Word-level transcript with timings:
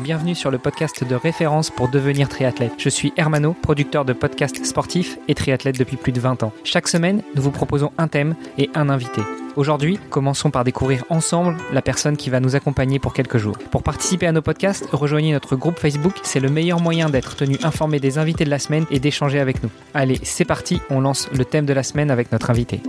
bienvenue 0.00 0.34
sur 0.34 0.50
le 0.50 0.58
podcast 0.58 1.04
de 1.04 1.14
référence 1.14 1.70
pour 1.70 1.88
devenir 1.88 2.28
triathlète. 2.28 2.72
Je 2.78 2.88
suis 2.88 3.12
Hermano, 3.16 3.52
producteur 3.52 4.04
de 4.04 4.12
podcasts 4.12 4.64
sportifs 4.64 5.18
et 5.28 5.34
triathlète 5.34 5.78
depuis 5.78 5.96
plus 5.96 6.12
de 6.12 6.20
20 6.20 6.42
ans. 6.42 6.52
Chaque 6.64 6.88
semaine, 6.88 7.22
nous 7.34 7.42
vous 7.42 7.50
proposons 7.50 7.92
un 7.98 8.08
thème 8.08 8.34
et 8.56 8.70
un 8.74 8.88
invité. 8.88 9.20
Aujourd'hui, 9.56 9.98
commençons 10.08 10.50
par 10.50 10.64
découvrir 10.64 11.04
ensemble 11.10 11.56
la 11.72 11.82
personne 11.82 12.16
qui 12.16 12.30
va 12.30 12.40
nous 12.40 12.56
accompagner 12.56 12.98
pour 12.98 13.12
quelques 13.12 13.36
jours. 13.36 13.58
Pour 13.70 13.82
participer 13.82 14.26
à 14.26 14.32
nos 14.32 14.42
podcasts, 14.42 14.88
rejoignez 14.92 15.32
notre 15.32 15.56
groupe 15.56 15.78
Facebook, 15.78 16.14
c'est 16.22 16.40
le 16.40 16.48
meilleur 16.48 16.80
moyen 16.80 17.10
d'être 17.10 17.36
tenu 17.36 17.58
informé 17.62 18.00
des 18.00 18.16
invités 18.16 18.44
de 18.44 18.50
la 18.50 18.58
semaine 18.58 18.86
et 18.90 19.00
d'échanger 19.00 19.38
avec 19.38 19.62
nous. 19.62 19.70
Allez, 19.92 20.18
c'est 20.22 20.44
parti, 20.44 20.80
on 20.88 21.00
lance 21.00 21.28
le 21.32 21.44
thème 21.44 21.66
de 21.66 21.72
la 21.72 21.82
semaine 21.82 22.10
avec 22.10 22.32
notre 22.32 22.50
invité. 22.50 22.80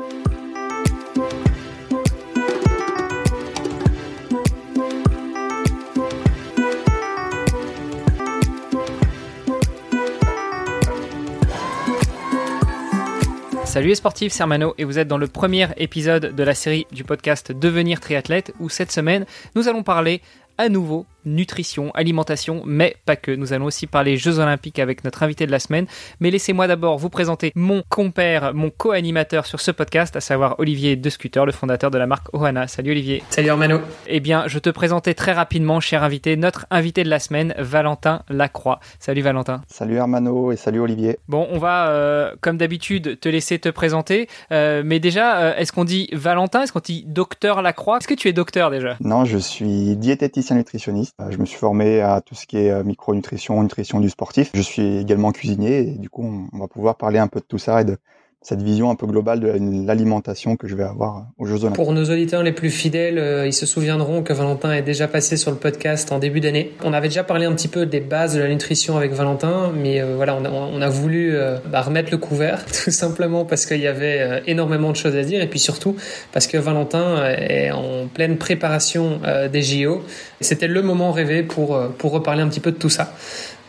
Salut 13.72 13.88
les 13.88 13.96
sportifs, 13.96 14.34
c'est 14.34 14.42
Armano 14.42 14.74
et 14.78 14.84
vous 14.84 15.00
êtes 15.00 15.08
dans 15.08 15.18
le 15.18 15.28
premier 15.28 15.70
épisode 15.78 16.36
de 16.36 16.44
la 16.44 16.54
série 16.54 16.86
du 16.92 17.06
podcast 17.06 17.54
Devenir 17.54 18.02
triathlète 18.02 18.54
où 18.60 18.68
cette 18.68 18.92
semaine 18.92 19.26
nous 19.56 19.70
allons 19.70 19.82
parler 19.82 20.22
à 20.58 20.68
nouveau 20.68 21.06
nutrition, 21.26 21.92
alimentation, 21.94 22.64
mais 22.66 22.96
pas 23.06 23.16
que. 23.16 23.32
Nous 23.32 23.54
allons 23.54 23.66
aussi 23.66 23.88
parler 23.88 24.18
Jeux 24.18 24.40
Olympiques 24.40 24.80
avec 24.80 25.04
notre 25.04 25.24
invité 25.24 25.46
de 25.46 25.52
la 25.52 25.60
semaine. 25.60 25.86
Mais 26.20 26.32
laissez-moi 26.32 26.68
d'abord 26.68 26.98
vous 26.98 27.10
présenter 27.10 27.52
mon 27.56 27.84
compère, 27.90 28.54
mon 28.54 28.70
co-animateur 28.70 29.46
sur 29.46 29.60
ce 29.60 29.72
podcast, 29.72 30.16
à 30.16 30.22
savoir 30.22 30.56
Olivier 30.60 30.96
De 30.96 31.10
Scooter, 31.10 31.46
le 31.46 31.52
fondateur 31.52 31.92
de 31.92 31.98
la 31.98 32.08
marque 32.08 32.34
Ohana. 32.34 32.68
Salut 32.68 32.92
Olivier. 32.92 33.24
Salut 33.30 33.50
Armano. 33.50 33.80
Eh 34.08 34.20
bien, 34.20 34.48
je 34.48 34.60
te 34.60 34.70
présentais 34.70 35.14
très 35.14 35.34
rapidement, 35.34 35.80
cher 35.80 36.04
invité, 36.04 36.36
notre 36.36 36.66
invité 36.72 37.04
de 37.04 37.10
la 37.10 37.20
semaine, 37.20 37.54
Valentin 37.58 38.24
Lacroix. 38.30 38.80
Salut 39.00 39.22
Valentin. 39.22 39.62
Salut 39.68 40.00
Armano 40.00 40.52
et 40.52 40.56
salut 40.56 40.80
Olivier. 40.80 41.18
Bon, 41.28 41.48
on 41.52 41.58
va, 41.58 41.90
euh, 41.90 42.34
comme 42.42 42.58
d'habitude, 42.58 43.20
te 43.20 43.30
laisser 43.30 43.60
te 43.60 43.70
présenter. 43.70 44.28
Euh, 44.52 44.82
mais 44.86 45.00
déjà, 45.00 45.40
euh, 45.40 45.56
est-ce 45.56 45.72
qu'on 45.72 45.86
dit 45.86 46.10
Valentin? 46.12 46.64
Est-ce 46.64 46.74
qu'on 46.74 46.80
dit 46.80 47.04
docteur 47.08 47.62
Lacroix? 47.62 47.98
Est-ce 47.98 48.08
que 48.08 48.14
tu 48.14 48.28
es 48.28 48.34
docteur 48.34 48.72
déjà? 48.72 48.98
Non, 49.02 49.26
je 49.26 49.38
suis 49.38 49.96
diététicien 49.96 50.56
nutritionniste. 50.56 51.11
Je 51.30 51.38
me 51.38 51.46
suis 51.46 51.58
formé 51.58 52.02
à 52.02 52.22
tout 52.22 52.36
ce 52.36 52.48
qui 52.48 52.58
est 52.58 52.72
euh, 52.72 52.84
micronutrition, 52.84 53.62
nutrition 53.62 54.00
du 54.00 54.10
sportif. 54.10 54.52
Je 54.54 54.62
suis 54.62 54.98
également 54.98 55.32
cuisinier 55.32 55.80
et 55.80 55.98
du 55.98 56.10
coup, 56.10 56.48
on 56.52 56.58
va 56.58 56.68
pouvoir 56.68 56.98
parler 56.98 57.20
un 57.20 57.28
peu 57.28 57.40
de 57.40 57.46
tout 57.46 57.60
ça 57.60 57.82
et 57.82 57.86
de 57.86 57.98
cette 58.44 58.64
vision 58.64 58.90
un 58.90 58.96
peu 58.96 59.06
globale 59.06 59.40
de 59.40 59.86
l'alimentation 59.86 60.56
que 60.56 60.68
je 60.68 60.76
vais 60.76 60.84
avoir 60.84 61.28
aux 61.38 61.46
Jeux 61.46 61.60
Olympiques. 61.60 61.76
Pour 61.76 61.94
nos 61.94 62.06
auditeurs 62.06 62.42
les 62.42 62.52
plus 62.52 62.72
fidèles, 62.72 63.20
euh, 63.20 63.46
ils 63.46 63.54
se 63.54 63.68
souviendront 63.68 64.24
que 64.24 64.34
Valentin 64.34 64.74
est 64.74 64.82
déjà 64.82 65.08
passé 65.08 65.38
sur 65.38 65.52
le 65.52 65.58
podcast 65.58 66.12
en 66.12 66.18
début 66.18 66.40
d'année. 66.40 66.72
On 66.84 66.92
avait 66.92 67.08
déjà 67.08 67.24
parlé 67.24 67.46
un 67.46 67.54
petit 67.54 67.68
peu 67.68 67.86
des 67.86 68.00
bases 68.00 68.34
de 68.34 68.40
la 68.40 68.48
nutrition 68.48 68.98
avec 68.98 69.14
Valentin, 69.14 69.72
mais 69.76 70.02
euh, 70.02 70.16
voilà, 70.16 70.36
on 70.36 70.82
a, 70.82 70.90
voulu 70.90 71.36
euh, 71.36 71.58
bah, 71.72 71.82
remettre 71.82 72.10
le 72.10 72.18
couvert, 72.18 72.66
tout 72.84 72.90
simplement 72.90 73.46
parce 73.46 73.68
qu'il 73.68 73.80
y 73.80 73.88
avait 73.88 74.42
énormément 74.48 74.90
de 74.90 74.96
choses 74.96 75.16
à 75.16 75.24
dire, 75.24 75.40
et 75.40 75.48
puis 75.48 75.60
surtout 75.60 75.96
parce 76.32 76.48
que 76.48 76.58
Valentin 76.58 77.24
est 77.38 77.70
en 77.70 78.08
pleine 78.08 78.38
préparation 78.38 79.20
des 79.52 79.62
JO. 79.62 80.02
C'était 80.40 80.68
le 80.68 80.82
moment 80.82 81.12
rêvé 81.12 81.44
pour, 81.44 81.80
pour 81.98 82.12
reparler 82.12 82.42
un 82.42 82.48
petit 82.48 82.60
peu 82.60 82.72
de 82.72 82.78
tout 82.78 82.90
ça. 82.90 83.14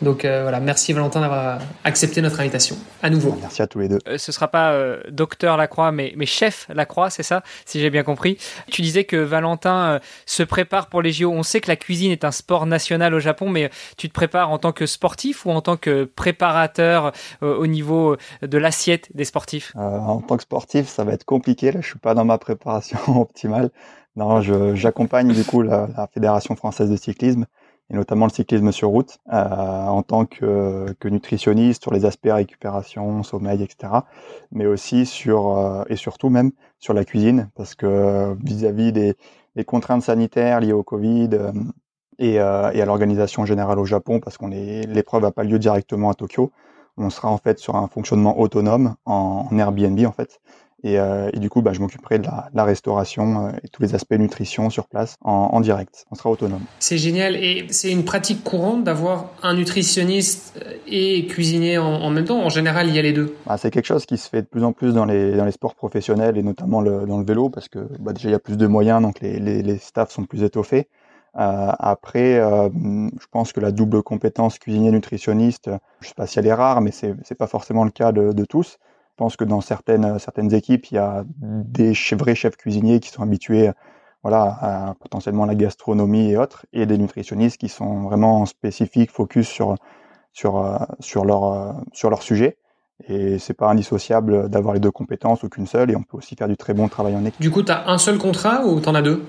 Donc 0.03 0.25
euh, 0.25 0.43
voilà, 0.43 0.59
merci 0.59 0.93
Valentin 0.93 1.21
d'avoir 1.21 1.61
accepté 1.85 2.21
notre 2.23 2.41
invitation 2.41 2.77
à 3.03 3.11
nouveau. 3.11 3.37
Merci 3.41 3.63
à 3.63 3.69
tous 3.69 3.79
les 3.79 3.89
deux. 3.89 3.99
Euh, 4.09 4.19
ce 4.19 4.33
sera 4.33 4.49
pas 4.49 4.73
euh, 4.73 5.01
docteur 5.11 5.57
Lacroix, 5.57 5.93
mais, 5.93 6.13
mais 6.17 6.27
chef 6.27 6.67
Lacroix, 6.75 7.09
c'est 7.09 7.23
ça, 7.23 7.43
si 7.67 7.81
j'ai 7.81 7.89
bien 7.89 8.03
compris. 8.03 8.37
Tu 8.69 8.83
disais 8.83 9.05
que 9.05 9.17
Valentin 9.17 10.01
se 10.27 10.43
prépare 10.43 10.89
pour 10.89 11.03
les 11.03 11.13
JO. 11.13 11.31
On 11.31 11.45
sait 11.45 11.61
que 11.61 11.69
la 11.69 11.77
cuisine 11.77 12.11
est 12.11 12.25
un 12.25 12.33
sport 12.33 12.67
national 12.67 13.15
au 13.15 13.21
Japon, 13.21 13.49
mais 13.49 13.71
tu 13.97 14.09
te 14.09 14.13
prépares 14.13 14.51
en 14.51 14.59
tant 14.59 14.73
que 14.73 14.87
sportif 14.87 15.47
ou 15.47 15.51
en 15.51 15.61
tant 15.61 15.77
que 15.77 16.05
préparateur 16.05 17.13
au 17.41 17.67
niveau 17.67 18.17
de 18.43 18.59
l'assiette 18.59 19.09
des 19.15 19.25
sportifs? 19.25 19.73
En 19.77 20.21
tant 20.21 20.37
que 20.37 20.43
sportif, 20.43 20.89
ça 20.89 21.05
va 21.05 21.13
être 21.13 21.25
compliqué. 21.25 21.71
Là, 21.71 21.81
je 21.81 21.87
suis 21.87 21.99
pas 21.99 22.15
dans 22.15 22.25
ma 22.25 22.39
préparation 22.39 22.99
optimale. 23.21 23.71
Non, 24.17 24.41
j'accompagne 24.75 25.33
du 25.33 25.45
coup 25.45 25.63
la, 25.63 25.89
la 25.97 26.07
Fédération 26.07 26.57
française 26.57 26.91
de 26.91 26.97
cyclisme 26.97 27.47
et 27.91 27.95
notamment 27.95 28.27
le 28.27 28.33
cyclisme 28.33 28.73
sur 28.73 28.89
route, 28.89 29.19
euh, 29.33 29.87
en 29.87 30.03
tant 30.03 30.25
que, 30.25 30.87
nutritionniste 31.05 31.83
sur 31.83 31.93
les 31.93 32.05
aspects 32.05 32.31
récupération, 32.31 33.23
sommeil, 33.23 33.63
etc. 33.63 33.93
Mais 34.51 34.67
aussi 34.67 35.07
sur, 35.07 35.57
euh, 35.57 35.85
et 35.89 35.97
surtout 35.97 36.31
même 36.31 36.53
sur 36.79 36.95
la 36.95 37.05
cuisine, 37.05 37.51
parce 37.55 37.75
que 37.75 38.35
vis-à-vis 38.43 38.93
des, 38.93 39.15
contraintes 39.67 40.03
sanitaires 40.03 40.61
liées 40.61 40.73
au 40.73 40.83
Covid 40.83 41.31
euh, 41.33 41.53
et, 42.19 42.39
à 42.39 42.85
l'organisation 42.87 43.45
générale 43.45 43.79
au 43.79 43.85
Japon, 43.85 44.21
parce 44.21 44.39
qu'on 44.39 44.49
l'épreuve 44.49 45.23
n'a 45.23 45.31
pas 45.31 45.45
lieu 45.45 45.59
directement 45.59 46.11
à 46.11 46.15
Tokyo, 46.15 46.51
on 46.97 47.11
sera 47.11 47.29
en 47.31 47.39
fait 47.39 47.59
sur 47.59 47.77
un 47.77 47.89
fonctionnement 47.89 48.39
autonome 48.39 48.97
en, 49.05 49.49
en 49.51 49.59
Airbnb 49.59 50.07
en 50.07 50.13
fait. 50.13 50.41
Et, 50.85 50.99
euh, 50.99 51.31
et, 51.33 51.39
du 51.39 51.49
coup, 51.49 51.63
bah, 51.63 51.73
je 51.73 51.81
m'occuperai 51.81 52.19
de 52.19 52.25
la, 52.25 52.49
la 52.53 52.65
restauration 52.65 53.47
euh, 53.47 53.51
et 53.63 53.69
tous 53.69 53.83
les 53.83 53.95
aspects 53.95 54.15
nutrition 54.15 54.69
sur 54.69 54.89
place 54.89 55.17
en, 55.23 55.51
en 55.53 55.61
direct. 55.61 56.07
On 56.11 56.17
sera 56.17 56.31
autonome. 56.31 56.63
C'est 56.81 56.99
génial. 56.99 57.37
Et 57.37 57.67
c'est 57.71 57.93
une 57.93 58.05
pratique 58.05 58.43
courante 58.43 58.83
d'avoir 58.83 59.31
un 59.43 59.55
nutritionniste 59.55 60.61
euh, 60.67 60.75
et 60.89 61.27
cuisinier 61.27 61.79
en, 61.79 61.87
en, 61.87 62.11
même 62.11 62.25
temps. 62.25 62.45
En 62.45 62.49
général, 62.49 62.89
il 62.89 62.97
y 62.97 62.99
a 62.99 63.03
les 63.03 63.13
deux? 63.13 63.37
Bah, 63.47 63.57
c'est 63.59 63.71
quelque 63.71 63.87
chose 63.87 64.07
qui 64.07 64.19
se 64.19 64.29
fait 64.29 64.43
de 64.43 64.47
plus 64.47 64.65
en 64.65 64.73
plus 64.73 64.93
dans 64.93 65.05
les, 65.05 65.37
dans 65.37 65.45
les 65.45 65.53
sports 65.53 65.77
professionnels 65.77 66.37
et 66.37 66.43
notamment 66.43 66.81
le, 66.81 67.07
dans 67.07 67.19
le 67.19 67.25
vélo 67.25 67.49
parce 67.49 67.69
que 67.69 67.79
bah, 68.01 68.13
déjà, 68.13 68.29
il 68.29 68.33
y 68.33 68.37
a 68.37 68.41
plus 68.41 68.57
de 68.57 68.67
moyens, 68.67 69.01
donc 69.01 69.21
les, 69.21 69.39
les, 69.39 69.63
les 69.63 69.79
staffs 69.79 70.11
sont 70.11 70.25
plus 70.25 70.43
étoffés. 70.43 70.89
Euh, 71.37 71.73
après, 71.79 72.39
euh, 72.39 72.69
je 72.75 73.27
pense 73.31 73.53
que 73.53 73.61
la 73.61 73.73
double 73.73 74.03
compétence 74.03 74.59
cuisinier-nutritionniste, 74.59 75.71
je 76.01 76.09
sais 76.09 76.15
pas 76.15 76.27
si 76.27 76.39
elle 76.39 76.47
est 76.47 76.53
rare, 76.53 76.81
mais 76.81 76.91
c'est, 76.91 77.15
c'est 77.25 77.37
pas 77.37 77.47
forcément 77.47 77.85
le 77.85 77.91
cas 77.91 78.13
de, 78.13 78.33
de 78.33 78.45
tous. 78.45 78.79
Je 79.13 79.17
pense 79.17 79.37
que 79.37 79.45
dans 79.45 79.61
certaines, 79.61 80.19
certaines 80.19 80.55
équipes, 80.55 80.87
il 80.91 80.95
y 80.95 80.99
a 80.99 81.25
des 81.39 81.93
vrais 82.13 82.35
chefs 82.35 82.57
cuisiniers 82.57 82.99
qui 82.99 83.11
sont 83.11 83.23
habitués 83.23 83.71
voilà, 84.23 84.59
à 84.61 84.95
potentiellement 85.01 85.45
la 85.45 85.55
gastronomie 85.55 86.31
et 86.31 86.37
autres, 86.39 86.65
et 86.73 86.87
des 86.87 86.97
nutritionnistes 86.97 87.59
qui 87.59 87.69
sont 87.69 88.03
vraiment 88.03 88.47
spécifiques, 88.47 89.11
focus 89.11 89.49
sur, 89.49 89.75
sur, 90.33 90.87
sur, 91.01 91.25
leur, 91.27 91.75
sur 91.93 92.09
leur 92.09 92.23
sujet. 92.23 92.57
Et 93.09 93.39
c'est 93.39 93.55
pas 93.55 93.69
indissociable 93.69 94.49
d'avoir 94.49 94.75
les 94.75 94.81
deux 94.81 94.93
compétences 94.93 95.43
ou 95.43 95.49
qu'une 95.49 95.67
seule, 95.67 95.91
et 95.91 95.97
on 95.97 96.03
peut 96.03 96.17
aussi 96.17 96.37
faire 96.37 96.49
du 96.49 96.57
très 96.57 96.73
bon 96.73 96.89
travail 96.89 97.17
en 97.17 97.25
équipe. 97.25 97.41
Du 97.41 97.51
coup, 97.51 97.63
tu 97.63 97.73
as 97.73 97.89
un 97.89 97.99
seul 97.99 98.17
contrat 98.17 98.65
ou 98.65 98.81
tu 98.81 98.89
en 98.89 98.95
as 98.95 99.03
deux? 99.03 99.25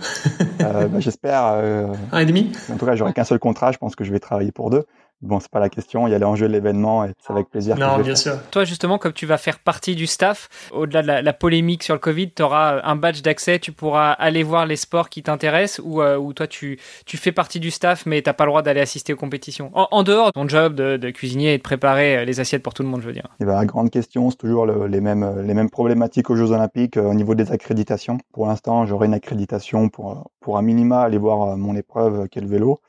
Euh, 0.62 0.88
bah, 0.88 1.00
J'espère. 1.00 1.46
Euh, 1.56 1.88
un 2.12 2.20
et 2.20 2.26
demi? 2.26 2.52
En 2.72 2.78
tout 2.78 2.86
cas, 2.86 2.96
j'aurai 2.96 3.14
qu'un 3.14 3.24
seul 3.24 3.40
contrat, 3.40 3.72
je 3.72 3.80
pense 3.80 3.96
que 3.96 4.04
je 4.04 4.12
vais 4.14 4.20
travailler 4.20 4.52
pour 4.52 4.70
deux. 4.70 4.86
Bon, 5.24 5.40
c'est 5.40 5.50
pas 5.50 5.62
la 5.62 5.70
question. 5.70 6.06
Il 6.06 6.12
y 6.12 6.14
a 6.14 6.20
l'enjeu 6.20 6.48
de 6.48 6.54
l'événement 6.54 7.06
et 7.06 7.12
c'est 7.26 7.32
avec 7.32 7.50
plaisir. 7.50 7.78
Non, 7.78 7.98
bien 8.00 8.16
sûr. 8.16 8.34
Toi, 8.52 8.66
justement, 8.66 8.98
comme 8.98 9.14
tu 9.14 9.26
vas 9.26 9.38
faire 9.38 9.60
partie 9.60 9.96
du 9.96 10.06
staff, 10.06 10.50
au-delà 10.72 11.02
de 11.02 11.08
la, 11.08 11.22
la, 11.22 11.34
polémique 11.34 11.84
sur 11.84 11.94
le 11.94 12.00
Covid, 12.00 12.32
tu 12.32 12.44
auras 12.44 12.82
un 12.84 12.98
badge 12.98 13.22
d'accès. 13.22 13.58
Tu 13.58 13.72
pourras 13.72 14.12
aller 14.12 14.44
voir 14.44 14.66
les 14.66 14.76
sports 14.76 15.10
qui 15.10 15.24
t'intéressent 15.24 15.82
ou, 15.86 16.02
euh, 16.02 16.18
ou 16.18 16.34
toi, 16.34 16.46
tu, 16.48 16.78
tu 17.06 17.16
fais 17.16 17.32
partie 17.32 17.62
du 17.62 17.72
staff, 17.72 18.06
mais 18.06 18.22
t'as 18.22 18.34
pas 18.34 18.44
le 18.44 18.52
droit 18.52 18.62
d'aller 18.62 18.82
assister 18.82 19.14
aux 19.14 19.18
compétitions. 19.18 19.72
En, 19.74 19.88
en, 19.92 20.04
dehors 20.04 20.28
de 20.28 20.32
ton 20.32 20.48
job 20.48 20.76
de, 20.76 20.98
de, 20.98 21.10
cuisinier 21.10 21.54
et 21.54 21.58
de 21.58 21.64
préparer 21.64 22.26
les 22.26 22.40
assiettes 22.42 22.64
pour 22.64 22.74
tout 22.74 22.84
le 22.84 22.90
monde, 22.90 23.02
je 23.02 23.08
veux 23.08 23.14
dire. 23.14 23.28
Et 23.40 23.46
ben, 23.46 23.56
la 23.56 23.66
grande 23.66 23.90
question, 23.90 24.30
c'est 24.30 24.38
toujours 24.38 24.66
le, 24.66 24.88
les 24.88 25.00
mêmes 25.00 25.42
les 25.46 25.54
mêmes 25.54 25.70
problématiques 25.70 26.30
aux 26.30 26.36
Jeux 26.36 26.52
Olympiques 26.52 26.98
euh, 26.98 27.10
au 27.10 27.14
niveau 27.14 27.34
des 27.34 27.52
accréditations. 27.52 28.18
Pour 28.34 28.48
l'instant, 28.48 28.86
j'aurai 28.86 29.08
une 29.08 29.14
accréditation 29.14 29.90
pour 29.90 30.32
pour 30.42 30.58
un 30.58 30.62
minima 30.62 31.02
aller 31.02 31.18
voir 31.18 31.42
euh, 31.44 31.56
mon 31.56 31.76
épreuve 31.76 32.28
qui 32.28 32.40
est 32.40 32.42
le 32.42 32.48
vélo. 32.48 32.82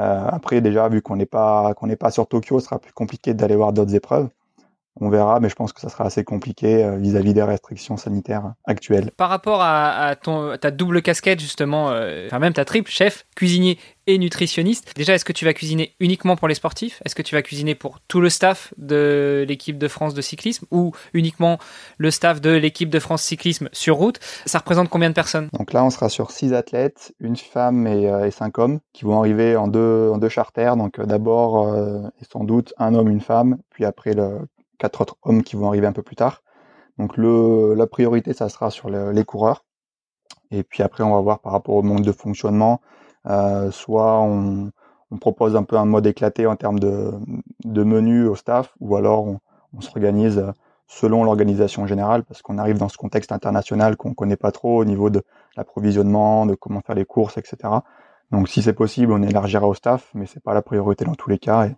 Euh, 0.00 0.26
après, 0.28 0.60
déjà, 0.60 0.88
vu 0.88 1.02
qu'on 1.02 1.16
n'est 1.16 1.26
pas 1.26 1.74
qu'on 1.74 1.86
n'est 1.86 1.96
pas 1.96 2.10
sur 2.10 2.28
Tokyo, 2.28 2.60
ce 2.60 2.66
sera 2.66 2.78
plus 2.78 2.92
compliqué 2.92 3.34
d'aller 3.34 3.56
voir 3.56 3.72
d'autres 3.72 3.94
épreuves. 3.94 4.28
On 5.00 5.10
verra, 5.10 5.40
mais 5.40 5.48
je 5.48 5.54
pense 5.54 5.72
que 5.72 5.80
ça 5.80 5.88
sera 5.88 6.04
assez 6.04 6.24
compliqué 6.24 6.82
euh, 6.82 6.96
vis-à-vis 6.96 7.30
-vis 7.30 7.34
des 7.34 7.42
restrictions 7.42 7.96
sanitaires 7.96 8.54
actuelles. 8.64 9.10
Par 9.16 9.28
rapport 9.28 9.60
à, 9.60 10.06
à 10.06 10.16
ton, 10.16 10.56
ta 10.56 10.70
double 10.70 11.02
casquette, 11.02 11.40
justement, 11.40 11.90
euh, 11.90 12.26
enfin 12.26 12.38
même 12.38 12.54
ta 12.54 12.64
triple, 12.64 12.90
chef, 12.90 13.26
cuisinier 13.36 13.78
et 14.06 14.18
nutritionniste, 14.18 14.92
déjà, 14.96 15.14
est-ce 15.14 15.24
que 15.24 15.32
tu 15.32 15.44
vas 15.44 15.52
cuisiner 15.52 15.94
uniquement 16.00 16.36
pour 16.36 16.48
les 16.48 16.54
sportifs? 16.54 17.02
Est-ce 17.04 17.14
que 17.14 17.22
tu 17.22 17.34
vas 17.34 17.42
cuisiner 17.42 17.74
pour 17.74 17.98
tout 18.08 18.20
le 18.20 18.30
staff 18.30 18.72
de 18.78 19.44
l'équipe 19.48 19.78
de 19.78 19.88
France 19.88 20.14
de 20.14 20.22
cyclisme 20.22 20.64
ou 20.70 20.92
uniquement 21.12 21.58
le 21.98 22.10
staff 22.10 22.40
de 22.40 22.50
l'équipe 22.50 22.88
de 22.88 23.00
France 23.00 23.22
cyclisme 23.22 23.68
sur 23.72 23.96
route? 23.96 24.18
Ça 24.46 24.58
représente 24.58 24.88
combien 24.88 25.10
de 25.10 25.14
personnes? 25.14 25.48
Donc 25.52 25.72
là, 25.72 25.84
on 25.84 25.90
sera 25.90 26.08
sur 26.08 26.30
six 26.30 26.54
athlètes, 26.54 27.12
une 27.20 27.36
femme 27.36 27.86
et, 27.86 28.08
euh, 28.08 28.26
et 28.26 28.30
cinq 28.30 28.58
hommes 28.58 28.78
qui 28.92 29.04
vont 29.04 29.18
arriver 29.18 29.56
en 29.56 29.66
deux, 29.66 30.10
en 30.14 30.18
deux 30.18 30.28
charters. 30.28 30.76
Donc 30.76 30.98
euh, 30.98 31.04
d'abord, 31.04 31.74
sans 32.32 32.44
doute, 32.44 32.72
un 32.78 32.94
homme, 32.94 33.10
une 33.10 33.20
femme, 33.20 33.58
puis 33.70 33.84
après 33.84 34.14
le 34.14 34.38
quatre 34.78 35.00
autres 35.00 35.16
hommes 35.22 35.42
qui 35.42 35.56
vont 35.56 35.68
arriver 35.68 35.86
un 35.86 35.92
peu 35.92 36.02
plus 36.02 36.16
tard. 36.16 36.42
Donc 36.98 37.16
le, 37.16 37.74
la 37.74 37.86
priorité, 37.86 38.32
ça 38.32 38.48
sera 38.48 38.70
sur 38.70 38.90
le, 38.90 39.12
les 39.12 39.24
coureurs. 39.24 39.64
Et 40.50 40.62
puis 40.62 40.82
après, 40.82 41.04
on 41.04 41.14
va 41.14 41.20
voir 41.20 41.40
par 41.40 41.52
rapport 41.52 41.74
au 41.74 41.82
monde 41.82 42.02
de 42.02 42.12
fonctionnement. 42.12 42.80
Euh, 43.26 43.70
soit 43.70 44.20
on, 44.20 44.70
propose 45.20 45.56
un 45.56 45.62
peu 45.62 45.76
un 45.76 45.86
mode 45.86 46.06
éclaté 46.06 46.46
en 46.46 46.56
termes 46.56 46.78
de, 46.78 47.12
de 47.64 47.82
menu 47.84 48.26
au 48.26 48.34
staff, 48.34 48.74
ou 48.80 48.96
alors 48.96 49.26
on, 49.26 49.80
s'organise 49.80 50.44
selon 50.88 51.24
l'organisation 51.24 51.86
générale, 51.86 52.22
parce 52.24 52.42
qu'on 52.42 52.58
arrive 52.58 52.76
dans 52.76 52.90
ce 52.90 52.98
contexte 52.98 53.32
international 53.32 53.96
qu'on 53.96 54.12
connaît 54.12 54.36
pas 54.36 54.52
trop 54.52 54.78
au 54.78 54.84
niveau 54.84 55.08
de 55.08 55.22
l'approvisionnement, 55.56 56.44
de 56.44 56.54
comment 56.54 56.82
faire 56.82 56.94
les 56.94 57.06
courses, 57.06 57.38
etc. 57.38 57.56
Donc 58.30 58.48
si 58.48 58.62
c'est 58.62 58.74
possible, 58.74 59.12
on 59.12 59.22
élargira 59.22 59.66
au 59.66 59.74
staff, 59.74 60.10
mais 60.14 60.26
c'est 60.26 60.42
pas 60.42 60.52
la 60.52 60.62
priorité 60.62 61.04
dans 61.06 61.14
tous 61.14 61.30
les 61.30 61.38
cas. 61.38 61.68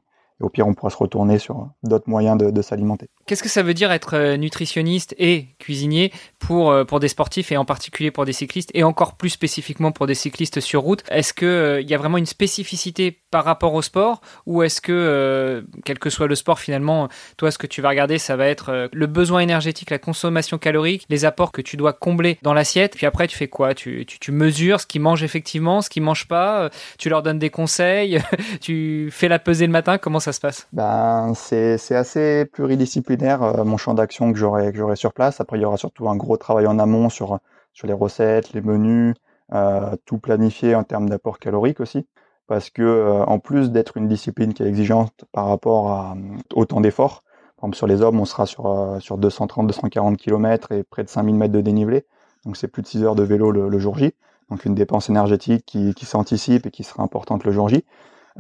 Et 0.41 0.45
au 0.45 0.49
pire, 0.49 0.67
on 0.67 0.75
pourra 0.75 0.91
se 0.91 0.97
retourner 0.97 1.39
sur 1.39 1.69
d'autres 1.83 2.09
moyens 2.09 2.39
de, 2.39 2.63
s'alimenter. 2.63 3.09
Qu'est-ce 3.27 3.43
que 3.43 3.49
ça 3.49 3.63
veut 3.63 3.75
dire 3.75 3.91
être 3.93 4.15
euh, 4.15 4.37
nutritionniste 4.37 5.15
et 5.19 5.47
cuisinier 5.59 6.13
pour, 6.39 6.71
euh, 6.71 6.85
pour 6.85 7.01
des 7.01 7.09
sportifs 7.09 7.51
et 7.53 7.57
en 7.57 7.65
particulier 7.65 8.11
pour 8.11 8.25
des 8.25 8.33
cyclistes 8.33 8.71
et 8.75 8.83
encore 8.83 9.17
plus 9.17 9.31
spécifiquement 9.31 9.93
pour 9.93 10.07
des 10.07 10.15
cyclistes 10.15 10.61
sur 10.61 10.83
route? 10.83 11.03
Est-ce 11.11 11.33
qu'il 11.33 11.49
euh, 11.49 11.81
y 11.81 11.95
a 11.95 11.99
vraiment 11.99 12.19
une 12.19 12.27
spécificité 12.27 13.11
par 13.31 13.45
rapport 13.45 13.75
au 13.75 13.83
sport 13.83 14.21
ou 14.47 14.63
est-ce 14.63 14.81
que, 14.81 15.67
quel 15.85 15.99
que 15.99 16.11
soit 16.11 16.27
le 16.27 16.35
sport 16.35 16.59
finalement, 16.59 17.09
toi 17.37 17.51
ce 17.51 17.59
que 17.59 17.67
tu 17.67 17.83
vas 17.83 17.91
regarder 17.91 18.19
ça 18.19 18.37
va 18.37 18.47
être 18.47 18.89
le 18.91 19.07
besoin 19.07 19.41
énergétique, 19.41 19.91
la 19.91 19.99
consommation 19.99 20.57
calorique, 20.57 21.05
les 21.11 21.25
apports 21.25 21.53
que 21.53 21.61
tu 21.61 21.77
dois 21.77 21.93
combler 21.93 22.39
dans 22.43 22.55
l'assiette? 22.55 22.97
Puis 22.97 23.07
après 23.07 23.27
tu 23.27 23.37
fais 23.37 23.49
quoi? 23.49 23.75
Tu, 23.75 24.07
tu, 24.07 24.19
tu 24.19 24.33
mesures 24.33 24.81
ce 24.81 24.87
qu'ils 24.87 25.03
mangent 25.03 25.23
effectivement, 25.23 25.83
ce 25.83 25.91
qu'ils 25.91 26.03
mangent 26.03 26.29
pas, 26.29 26.71
tu 26.99 27.11
leur 27.11 27.23
donnes 27.23 27.39
des 27.39 27.51
conseils, 27.51 28.19
tu 28.63 29.11
fais 29.13 29.29
la 29.29 29.39
pesée 29.39 29.67
le 29.67 29.73
matin, 29.73 29.99
comment 29.99 30.21
ça 30.21 30.28
se 30.33 30.41
passe? 30.41 30.69
Ben, 30.73 31.33
C'est 31.35 31.95
assez 31.95 32.45
pluridisciplinaire 32.47 33.43
euh, 33.43 33.65
mon 33.65 33.77
champ 33.77 33.95
d'action 33.95 34.33
que 34.33 34.39
j'aurai 34.39 34.97
sur 34.97 35.13
place. 35.13 35.41
Après, 35.41 35.59
il 35.59 35.63
y 35.63 35.65
aura 35.65 35.77
surtout 35.77 36.09
un 36.09 36.17
gros 36.17 36.37
travail 36.37 36.67
en 36.67 36.79
amont 36.79 37.09
sur, 37.09 37.39
sur 37.73 37.87
les 37.87 37.93
recettes, 37.93 38.53
les 38.53 38.61
menus, 38.61 39.15
euh, 39.53 39.95
tout 40.05 40.19
planifié 40.19 40.75
en 40.75 40.85
termes 40.85 41.09
d'apport 41.09 41.39
calorique 41.39 41.81
aussi. 41.81 42.07
Parce 42.47 42.71
que 42.71 42.83
euh, 42.83 43.25
en 43.25 43.39
plus 43.39 43.71
d'être 43.71 43.97
une 43.97 44.09
discipline 44.09 44.55
qui 44.55 44.63
est 44.63 44.67
exigeante 44.67 45.25
par 45.33 45.47
rapport 45.49 45.91
à 45.91 46.17
autant 46.55 46.81
d'efforts, 46.81 47.23
par 47.57 47.65
exemple 47.65 47.77
sur 47.77 47.87
les 47.87 48.03
hommes, 48.03 48.21
on 48.21 48.25
sera 48.25 48.47
sur, 48.47 48.97
sur 49.01 49.19
230-240 49.19 50.17
km 50.17 50.73
et 50.73 50.85
près 50.85 51.05
de 51.05 51.09
5000 51.09 51.35
mètres 51.35 51.53
de 51.53 51.61
dénivelé. 51.61 52.07
Donc 52.45 52.57
c'est 52.57 52.69
plus 52.69 52.83
de 52.83 52.87
6 52.87 53.03
heures 53.05 53.17
de 53.17 53.23
vélo 53.23 53.51
le, 53.51 53.69
le, 53.69 53.79
jour 53.79 53.99
J. 53.99 54.15
Donc 54.49 54.65
une 54.65 54.75
dépense 54.75 55.11
énergétique 55.11 55.65
qui, 55.67 55.93
qui 55.95 56.07
s'anticipe 56.07 56.67
et 56.67 56.71
qui 56.71 56.85
sera 56.85 57.03
importante 57.03 57.45
le 57.45 57.53
jour 57.53 57.69
J. 57.69 57.85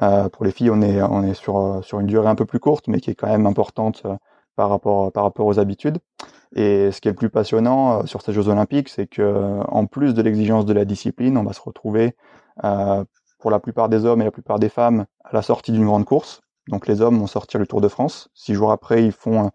Euh, 0.02 0.28
pour 0.28 0.44
les 0.44 0.52
filles, 0.52 0.70
on 0.70 0.80
est, 0.80 1.02
on 1.02 1.22
est 1.22 1.34
sur, 1.34 1.58
euh, 1.58 1.82
sur 1.82 2.00
une 2.00 2.06
durée 2.06 2.28
un 2.28 2.34
peu 2.34 2.46
plus 2.46 2.60
courte, 2.60 2.88
mais 2.88 3.00
qui 3.00 3.10
est 3.10 3.14
quand 3.14 3.26
même 3.26 3.46
importante 3.46 4.02
euh, 4.04 4.16
par 4.56 4.70
rapport, 4.70 5.12
par 5.12 5.24
rapport 5.24 5.46
aux 5.46 5.58
habitudes. 5.58 5.98
Et 6.54 6.90
ce 6.92 7.00
qui 7.00 7.08
est 7.08 7.10
le 7.10 7.16
plus 7.16 7.30
passionnant 7.30 8.06
sur 8.06 8.22
ces 8.22 8.32
Jeux 8.32 8.48
Olympiques, 8.48 8.88
c'est 8.88 9.06
que 9.06 9.60
en 9.68 9.86
plus 9.86 10.14
de 10.14 10.22
l'exigence 10.22 10.64
de 10.64 10.72
la 10.72 10.84
discipline, 10.86 11.36
on 11.36 11.44
va 11.44 11.52
se 11.52 11.60
retrouver 11.60 12.16
pour 13.38 13.50
la 13.50 13.60
plupart 13.60 13.90
des 13.90 14.06
hommes 14.06 14.22
et 14.22 14.24
la 14.24 14.30
plupart 14.30 14.58
des 14.58 14.70
femmes 14.70 15.04
à 15.24 15.30
la 15.34 15.42
sortie 15.42 15.72
d'une 15.72 15.84
grande 15.84 16.06
course. 16.06 16.40
Donc 16.68 16.86
les 16.86 17.02
hommes 17.02 17.18
vont 17.18 17.26
sortir 17.26 17.60
le 17.60 17.66
Tour 17.66 17.82
de 17.82 17.88
France. 17.88 18.30
Six 18.34 18.54
jours 18.54 18.72
après, 18.72 19.04
ils 19.04 19.12
font 19.12 19.50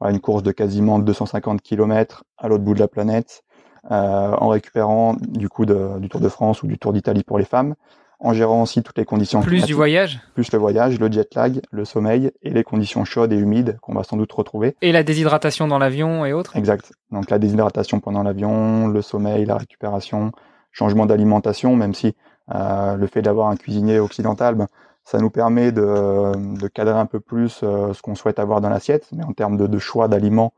une 0.00 0.20
course 0.20 0.44
de 0.44 0.52
quasiment 0.52 1.00
250 1.00 1.62
km 1.62 2.22
à 2.38 2.46
l'autre 2.46 2.62
bout 2.62 2.74
de 2.74 2.80
la 2.80 2.88
planète, 2.88 3.42
en 3.90 4.48
récupérant 4.48 5.16
du 5.20 5.48
coup 5.48 5.66
du 5.66 6.08
Tour 6.08 6.20
de 6.20 6.28
France 6.28 6.62
ou 6.62 6.68
du 6.68 6.78
Tour 6.78 6.92
d'Italie 6.92 7.24
pour 7.24 7.38
les 7.38 7.44
femmes 7.44 7.74
en 8.18 8.32
gérant 8.32 8.62
aussi 8.62 8.82
toutes 8.82 8.98
les 8.98 9.04
conditions 9.04 9.40
plus 9.42 9.64
du 9.64 9.74
voyage. 9.74 10.20
Plus 10.34 10.50
le 10.52 10.58
voyage 10.58 10.98
le 10.98 11.10
jet 11.10 11.34
lag 11.34 11.60
le 11.70 11.84
sommeil 11.84 12.30
et 12.42 12.50
les 12.50 12.64
conditions 12.64 13.04
chaudes 13.04 13.32
et 13.32 13.36
humides 13.36 13.78
qu'on 13.82 13.94
va 13.94 14.04
sans 14.04 14.16
doute 14.16 14.32
retrouver. 14.32 14.76
Et 14.82 14.92
la 14.92 15.02
déshydratation 15.02 15.68
dans 15.68 15.78
l'avion 15.78 16.24
et 16.24 16.32
autres. 16.32 16.56
Exact. 16.56 16.92
Donc 17.10 17.30
la 17.30 17.38
déshydratation 17.38 18.00
pendant 18.00 18.22
l'avion 18.22 18.88
le 18.88 19.02
sommeil 19.02 19.44
la 19.44 19.56
récupération 19.56 20.32
changement 20.72 21.06
d'alimentation 21.06 21.76
même 21.76 21.94
si 21.94 22.14
euh, 22.54 22.96
le 22.96 23.06
fait 23.06 23.22
d'avoir 23.22 23.48
un 23.48 23.56
cuisinier 23.56 23.98
occidental 23.98 24.54
ben, 24.54 24.66
ça 25.04 25.18
nous 25.18 25.30
permet 25.30 25.70
de, 25.70 26.58
de, 26.58 26.68
cadrer 26.68 26.98
un 26.98 27.06
peu 27.06 27.20
plus 27.20 27.60
euh, 27.62 27.92
ce 27.92 28.02
qu'on 28.02 28.16
souhaite 28.16 28.40
avoir 28.40 28.60
dans 28.60 28.68
l'assiette. 28.68 29.06
Mais 29.12 29.22
en 29.22 29.32
termes 29.32 29.56
de, 29.56 29.66
de 29.66 29.78
choix 29.78 30.08
d'aliments 30.08 30.52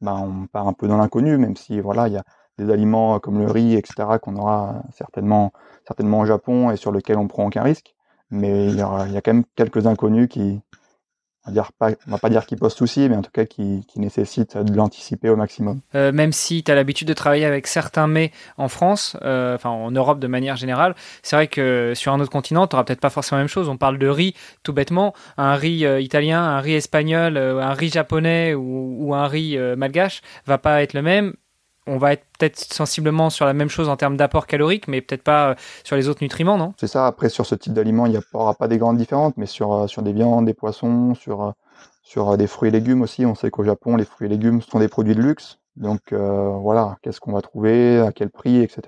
ben, 0.00 0.14
on 0.14 0.46
part 0.46 0.68
un 0.68 0.72
peu 0.72 0.86
dans 0.86 0.96
l'inconnu 0.96 1.36
même 1.38 1.56
si 1.56 1.80
voilà 1.80 2.08
il 2.08 2.14
y 2.14 2.16
a 2.16 2.24
des 2.60 2.72
aliments 2.72 3.18
comme 3.18 3.38
le 3.38 3.50
riz 3.50 3.74
etc 3.74 4.18
qu'on 4.22 4.36
aura 4.36 4.82
certainement 4.92 5.52
certainement 5.86 6.20
au 6.20 6.24
Japon 6.24 6.70
et 6.70 6.76
sur 6.76 6.92
lequel 6.92 7.18
on 7.18 7.26
prend 7.26 7.46
aucun 7.46 7.62
risque. 7.62 7.94
Mais 8.30 8.66
il 8.68 8.76
y, 8.76 8.80
a, 8.80 9.20
quand 9.20 9.32
même 9.34 9.44
quelques 9.56 9.88
inconnus 9.88 10.28
qui, 10.28 10.60
on 11.46 11.52
va, 11.52 11.66
pas, 11.78 11.90
va 12.06 12.18
pas 12.18 12.30
dire 12.30 12.46
qui 12.46 12.54
posent 12.54 12.74
souci, 12.74 13.08
mais 13.08 13.16
en 13.16 13.22
tout 13.22 13.32
cas 13.32 13.44
qui, 13.44 13.84
nécessitent 13.96 14.56
de 14.56 14.72
l'anticiper 14.72 15.28
au 15.30 15.36
maximum. 15.36 15.80
Euh, 15.96 16.12
même 16.12 16.32
si 16.32 16.62
tu 16.62 16.70
as 16.70 16.76
l'habitude 16.76 17.08
de 17.08 17.12
travailler 17.12 17.44
avec 17.44 17.66
certains 17.66 18.06
mets 18.06 18.30
en 18.56 18.68
France, 18.68 19.16
euh, 19.22 19.56
enfin 19.56 19.70
en 19.70 19.90
Europe 19.90 20.20
de 20.20 20.28
manière 20.28 20.54
générale, 20.54 20.94
c'est 21.22 21.34
vrai 21.34 21.48
que 21.48 21.92
sur 21.96 22.12
un 22.12 22.20
autre 22.20 22.30
continent, 22.30 22.68
tu 22.68 22.76
n'auras 22.76 22.84
peut-être 22.84 23.00
pas 23.00 23.10
forcément 23.10 23.38
la 23.38 23.42
même 23.42 23.48
chose. 23.48 23.68
On 23.68 23.76
parle 23.76 23.98
de 23.98 24.06
riz 24.06 24.34
tout 24.62 24.72
bêtement, 24.72 25.12
un 25.36 25.56
riz 25.56 25.84
euh, 25.84 26.00
italien, 26.00 26.40
un 26.40 26.60
riz 26.60 26.74
espagnol, 26.74 27.36
euh, 27.36 27.60
un 27.60 27.74
riz 27.74 27.90
japonais 27.90 28.54
ou, 28.54 28.96
ou 29.00 29.14
un 29.14 29.26
riz 29.26 29.56
euh, 29.56 29.74
malgache 29.74 30.22
va 30.46 30.58
pas 30.58 30.82
être 30.84 30.94
le 30.94 31.02
même 31.02 31.34
on 31.86 31.98
va 31.98 32.12
être 32.12 32.24
peut-être 32.38 32.58
sensiblement 32.72 33.30
sur 33.30 33.46
la 33.46 33.52
même 33.52 33.68
chose 33.68 33.88
en 33.88 33.96
termes 33.96 34.16
d'apport 34.16 34.46
calorique, 34.46 34.88
mais 34.88 35.00
peut-être 35.00 35.22
pas 35.22 35.50
euh, 35.50 35.54
sur 35.84 35.96
les 35.96 36.08
autres 36.08 36.22
nutriments, 36.22 36.56
non? 36.56 36.74
C'est 36.78 36.86
ça. 36.86 37.06
Après, 37.06 37.28
sur 37.28 37.46
ce 37.46 37.54
type 37.54 37.72
d'aliment, 37.72 38.06
il 38.06 38.12
n'y 38.12 38.18
aura 38.32 38.54
pas 38.54 38.68
des 38.68 38.78
grandes 38.78 38.96
différences, 38.96 39.32
mais 39.36 39.46
sur, 39.46 39.72
euh, 39.72 39.86
des 40.02 40.12
viandes, 40.12 40.46
des 40.46 40.54
poissons, 40.54 41.14
sur, 41.14 41.42
euh, 41.42 42.36
des 42.36 42.46
fruits 42.46 42.68
et 42.68 42.72
légumes 42.72 43.02
aussi. 43.02 43.24
On 43.24 43.34
sait 43.34 43.50
qu'au 43.50 43.64
Japon, 43.64 43.96
les 43.96 44.04
fruits 44.04 44.26
et 44.26 44.30
légumes 44.30 44.62
sont 44.62 44.78
des 44.78 44.88
produits 44.88 45.14
de 45.14 45.22
luxe. 45.22 45.58
Donc 45.76 46.12
voilà, 46.12 46.98
qu'est-ce 47.00 47.20
qu'on 47.20 47.32
va 47.32 47.40
trouver, 47.40 48.00
à 48.00 48.12
quel 48.12 48.28
prix, 48.28 48.60
etc. 48.60 48.82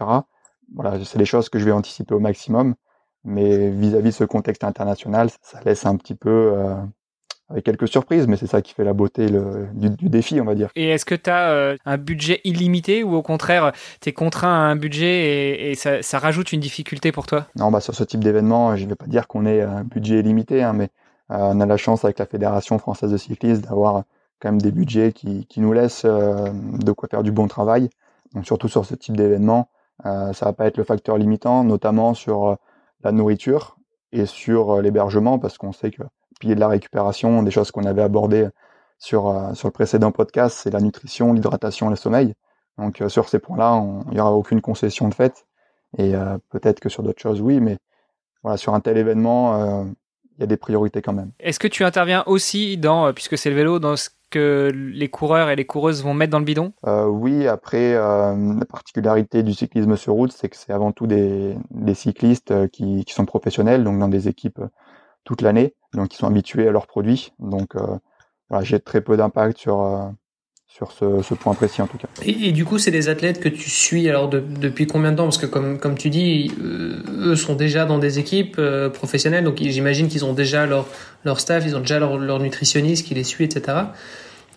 Voilà, 0.75 1.03
c'est 1.05 1.17
des 1.17 1.25
choses 1.25 1.49
que 1.49 1.59
je 1.59 1.65
vais 1.65 1.73
anticiper 1.73 2.15
au 2.15 2.19
maximum. 2.19 2.75
Mais 3.25 3.71
vis-à-vis 3.71 4.09
-vis 4.09 4.13
de 4.13 4.17
ce 4.17 4.25
contexte 4.25 4.65
international, 4.65 5.31
ça 5.41 5.61
laisse 5.65 5.87
un 5.87 5.97
petit 5.97 6.17
peu 6.17 6.53
avec 7.53 7.65
quelques 7.65 7.89
surprises, 7.89 8.27
mais 8.27 8.37
c'est 8.37 8.47
ça 8.47 8.63
qui 8.63 8.73
fait 8.73 8.85
la 8.85 8.95
beauté 8.95 9.29
le, 9.29 9.69
du, 9.75 9.91
du, 9.91 10.09
défi, 10.09 10.41
on 10.41 10.45
va 10.45 10.55
dire. 10.55 10.71
Et 10.75 10.89
est-ce 10.89 11.05
que 11.05 11.15
tu 11.15 11.31
as 11.31 11.51
euh, 11.51 11.77
un 11.85 11.99
budget 11.99 12.41
illimité 12.45 13.05
ou 13.05 13.15
au 13.15 13.23
contraire, 13.23 13.73
tu 14.01 14.09
es 14.09 14.13
contraint 14.13 14.53
à 14.53 14.71
un 14.71 14.77
budget 14.77 15.07
et, 15.07 15.71
et 15.71 15.75
ça, 15.75 16.03
ça, 16.03 16.19
rajoute 16.19 16.53
une 16.53 16.61
difficulté 16.61 17.13
pour 17.13 17.27
toi? 17.27 17.47
Non, 17.57 17.71
bah, 17.71 17.81
sur 17.81 17.95
ce 17.95 18.05
type 18.05 18.25
d'événement, 18.25 18.75
je 18.77 18.85
ne 18.85 18.89
vais 18.89 18.95
pas 18.97 19.07
dire 19.07 19.29
qu'on 19.29 19.47
ait 19.47 19.61
un 19.61 19.85
budget 19.85 20.21
illimité, 20.21 20.63
hein, 20.63 20.73
mais 20.73 20.89
euh, 21.31 21.37
on 21.53 21.61
a 21.61 21.67
la 21.67 21.77
chance 21.77 22.05
avec 22.05 22.19
la 22.19 22.27
Fédération 22.27 22.79
française 22.79 23.13
de 23.13 23.17
cyclisme 23.17 23.63
d'avoir 23.63 24.05
quand 24.41 24.51
même 24.51 24.61
des 24.61 24.73
budgets 24.73 25.13
qui, 25.13 25.47
qui 25.47 25.61
nous 25.61 25.73
laissent 25.73 26.05
euh, 26.05 26.49
de 26.53 26.93
quoi 26.93 27.09
faire 27.09 27.23
du 27.23 27.33
bon 27.33 27.49
travail. 27.49 27.91
Donc 28.35 28.47
surtout 28.47 28.69
sur 28.69 28.87
ce 28.87 28.95
type 28.95 29.17
d'événement, 29.17 29.69
ça 30.03 30.47
va 30.47 30.53
pas 30.53 30.67
être 30.67 30.79
le 30.79 30.85
facteur 30.85 31.17
limitant, 31.17 31.63
notamment 31.63 32.15
sur 32.15 32.57
la 33.05 33.13
nourriture 33.13 33.77
et 34.11 34.25
sur 34.27 34.81
l'hébergement, 34.81 35.39
parce 35.39 35.59
qu'on 35.59 35.73
sait 35.73 35.91
que 35.91 36.03
pilier 36.43 36.57
de 36.57 36.61
la 36.61 36.67
récupération, 36.67 37.45
des 37.45 37.53
choses 37.53 37.71
qu'on 37.71 37.85
avait 37.85 38.03
abordées 38.03 38.49
sur, 38.99 39.29
euh, 39.29 39.55
sur 39.55 39.69
le 39.69 39.73
précédent 39.73 40.11
podcast, 40.11 40.59
c'est 40.61 40.71
la 40.71 40.81
nutrition, 40.81 41.33
l'hydratation, 41.33 41.89
le 41.89 41.95
sommeil. 41.95 42.35
Donc 42.79 43.01
euh, 43.01 43.09
sur 43.09 43.29
ces 43.29 43.39
points-là, 43.39 43.81
il 44.09 44.15
n'y 44.15 44.21
aura 44.21 44.33
aucune 44.33 44.61
concession 44.61 45.09
de 45.09 45.15
fait. 45.15 45.47
Et 45.99 46.17
euh, 46.17 46.39
peut-être 46.51 46.81
que 46.81 46.89
sur 46.89 47.05
d'autres 47.05 47.23
choses, 47.23 47.41
oui, 47.41 47.61
mais 47.61 47.79
voilà, 48.43 48.57
sur 48.57 48.75
un 48.75 48.81
tel 48.81 48.97
événement, 48.97 49.87
il 50.37 50.41
y 50.41 50.43
a 50.43 50.47
des 50.47 50.57
priorités 50.57 51.01
quand 51.01 51.13
même. 51.13 51.31
Est-ce 51.39 51.61
que 51.61 51.69
tu 51.69 51.85
interviens 51.85 52.25
aussi 52.27 52.77
dans, 52.77 53.13
puisque 53.13 53.39
c'est 53.39 53.51
le 53.51 53.57
vélo, 53.57 53.79
dans 53.79 53.95
ce 53.95 54.11
que 54.31 54.73
les 54.75 55.09
coureurs 55.09 55.49
et 55.49 55.55
les 55.55 55.67
coureuses 55.67 56.03
vont 56.03 56.15
mettre 56.15 56.33
dans 56.33 56.41
le 56.41 56.45
bidon? 56.45 56.73
Euh, 56.87 57.07
Oui, 57.07 57.47
après, 57.47 57.95
euh, 57.95 58.35
la 58.59 58.65
particularité 58.65 59.45
du 59.45 59.53
cyclisme 59.53 59.97
sur 59.97 60.15
route, 60.15 60.33
c'est 60.33 60.49
que 60.49 60.57
c'est 60.57 60.73
avant 60.73 60.91
tout 60.91 61.07
des, 61.07 61.55
des 61.71 61.95
cyclistes 61.95 62.69
qui, 62.71 63.05
qui, 63.05 63.15
sont 63.15 63.27
professionnels, 63.27 63.85
donc 63.85 64.01
dans 64.01 64.09
des 64.09 64.27
équipes 64.27 64.61
toute 65.23 65.43
l'année, 65.43 65.75
donc 65.95 66.15
ils 66.15 66.17
sont 66.17 66.27
habitués 66.27 66.69
à 66.69 66.71
leurs 66.71 66.87
produits. 66.87 67.33
Donc 67.39 67.77
euh, 67.77 67.99
voilà, 68.49 68.65
j'ai 68.65 68.81
très 68.81 69.01
peu 69.01 69.17
d'impact 69.17 69.59
sur 69.59 69.83
euh, 69.83 70.09
sur 70.73 70.91
ce, 70.93 71.21
ce, 71.21 71.35
point 71.35 71.53
précis 71.55 71.83
en 71.83 71.87
tout 71.87 71.99
cas. 71.99 72.09
Et, 72.25 72.49
et 72.49 72.53
du 72.53 72.65
coup, 72.65 72.79
c'est 72.79 72.91
des 72.91 73.11
athlètes 73.11 73.41
que 73.41 73.49
tu 73.51 73.69
suis 73.69 74.09
alors 74.09 74.29
de, 74.29 74.41
depuis 74.41 74.87
combien 74.87 75.13
de 75.13 75.17
temps? 75.19 75.25
Parce 75.25 75.37
que 75.37 75.45
comme, 75.47 75.79
comme 75.79 75.97
tu 75.97 76.09
dis, 76.09 76.51
euh, 76.63 77.03
eux 77.09 77.37
sont 77.37 77.55
déjà 77.55 77.85
dans 77.85 77.99
des 77.99 78.19
équipes 78.19 78.57
euh, 78.59 78.89
professionnelles, 78.89 79.45
donc 79.45 79.59
j'imagine 79.59 80.09
qu'ils 80.09 80.25
ont 80.25 80.33
déjà 80.33 80.65
leur, 80.65 80.87
leur 81.25 81.41
staff, 81.41 81.65
ils 81.67 81.77
ont 81.77 81.81
déjà 81.81 81.99
leur, 81.99 82.17
leur 82.17 82.39
nutritionniste 82.39 83.07
qui 83.07 83.15
les 83.15 83.25
suit, 83.25 83.45
etc. 83.45 83.79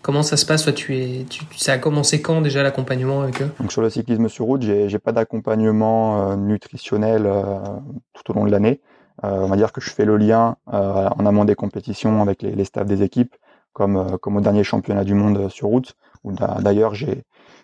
Comment 0.02 0.24
ça 0.24 0.38
se 0.38 0.46
passe? 0.46 0.64
Toi, 0.64 0.72
tu 0.72 0.96
es, 0.96 1.26
tu, 1.30 1.44
ça 1.58 1.74
a 1.74 1.78
commencé 1.80 2.22
quand 2.22 2.40
déjà 2.40 2.64
l'accompagnement 2.64 3.22
avec 3.22 3.42
eux? 3.42 3.50
Donc 3.60 3.74
sur 3.74 3.82
le 3.82 3.90
cyclisme 3.90 4.30
sur 4.30 4.46
route, 4.46 4.62
j'ai 4.62 5.00
pas 5.00 5.12
d'accompagnement 5.12 6.32
euh, 6.32 6.36
nutritionnel 6.38 7.30
tout 8.14 8.32
au 8.32 8.34
long 8.36 8.46
de 8.46 8.52
l'année. 8.52 8.80
Euh, 9.24 9.40
on 9.42 9.48
va 9.48 9.56
dire 9.56 9.72
que 9.72 9.82
je 9.82 9.90
fais 9.90 10.06
le 10.06 10.18
lien 10.18 10.58
euh, 10.74 11.10
en 11.10 11.26
amont 11.26 11.46
des 11.46 11.56
compétitions 11.56 12.22
avec 12.22 12.42
les, 12.42 12.52
les 12.54 12.66
staffs 12.66 12.88
des 12.88 13.02
équipes, 13.02 13.36
comme, 13.74 13.98
euh, 13.98 14.18
comme 14.18 14.36
au 14.38 14.42
dernier 14.42 14.64
championnat 14.64 15.04
du 15.04 15.14
monde 15.14 15.50
sur 15.50 15.68
route, 15.68 15.96
où 16.24 16.32
d'ailleurs 16.34 16.96
j'ai 16.96 17.24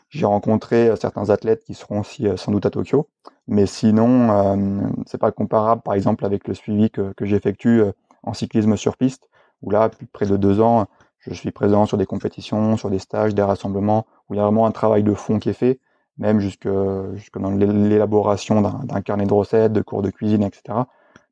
j'ai 0.10 0.25
rencontré 0.25 0.93
certains 0.98 1.29
athlètes 1.29 1.63
qui 1.63 1.74
seront 1.74 2.01
aussi 2.01 2.27
sans 2.36 2.51
doute 2.51 2.65
à 2.65 2.70
Tokyo, 2.70 3.08
mais 3.48 3.65
sinon 3.65 4.29
euh, 4.29 4.81
c'est 5.05 5.17
pas 5.17 5.31
comparable 5.31 5.81
par 5.81 5.93
exemple 5.93 6.25
avec 6.25 6.50
le 6.50 6.53
suivi 6.53 6.89
que, 6.89 7.13
que 7.13 7.25
j'effectue 7.25 7.81
en 8.24 8.34
cyclisme 8.34 8.75
sur 8.75 8.98
piste, 8.98 9.29
où 9.62 9.72
là 9.72 9.88
depuis 9.88 10.08
près 10.08 10.25
de 10.25 10.36
deux 10.36 10.60
ans 10.60 10.88
je 11.20 11.34
suis 11.34 11.51
présent 11.51 11.86
sur 11.86 11.98
des 11.98 12.05
compétitions, 12.05 12.75
sur 12.77 12.89
des 12.89 13.00
stages, 13.00 13.34
des 13.34 13.41
rassemblements, 13.41 14.05
où 14.27 14.34
il 14.34 14.38
y 14.38 14.39
a 14.41 14.43
vraiment 14.43 14.65
un 14.65 14.72
travail 14.72 15.03
de 15.03 15.13
fond 15.13 15.39
qui 15.39 15.50
est 15.50 15.53
fait, 15.53 15.79
même 16.17 16.39
jusque, 16.39 16.67
jusque 17.13 17.38
dans 17.39 17.51
l'élaboration 17.51 18.62
d'un 18.62 19.01
carnet 19.01 19.25
de 19.25 19.34
recettes, 19.34 19.72
de 19.72 19.81
cours 19.81 20.01
de 20.01 20.10
cuisine, 20.10 20.43
etc. 20.43 20.79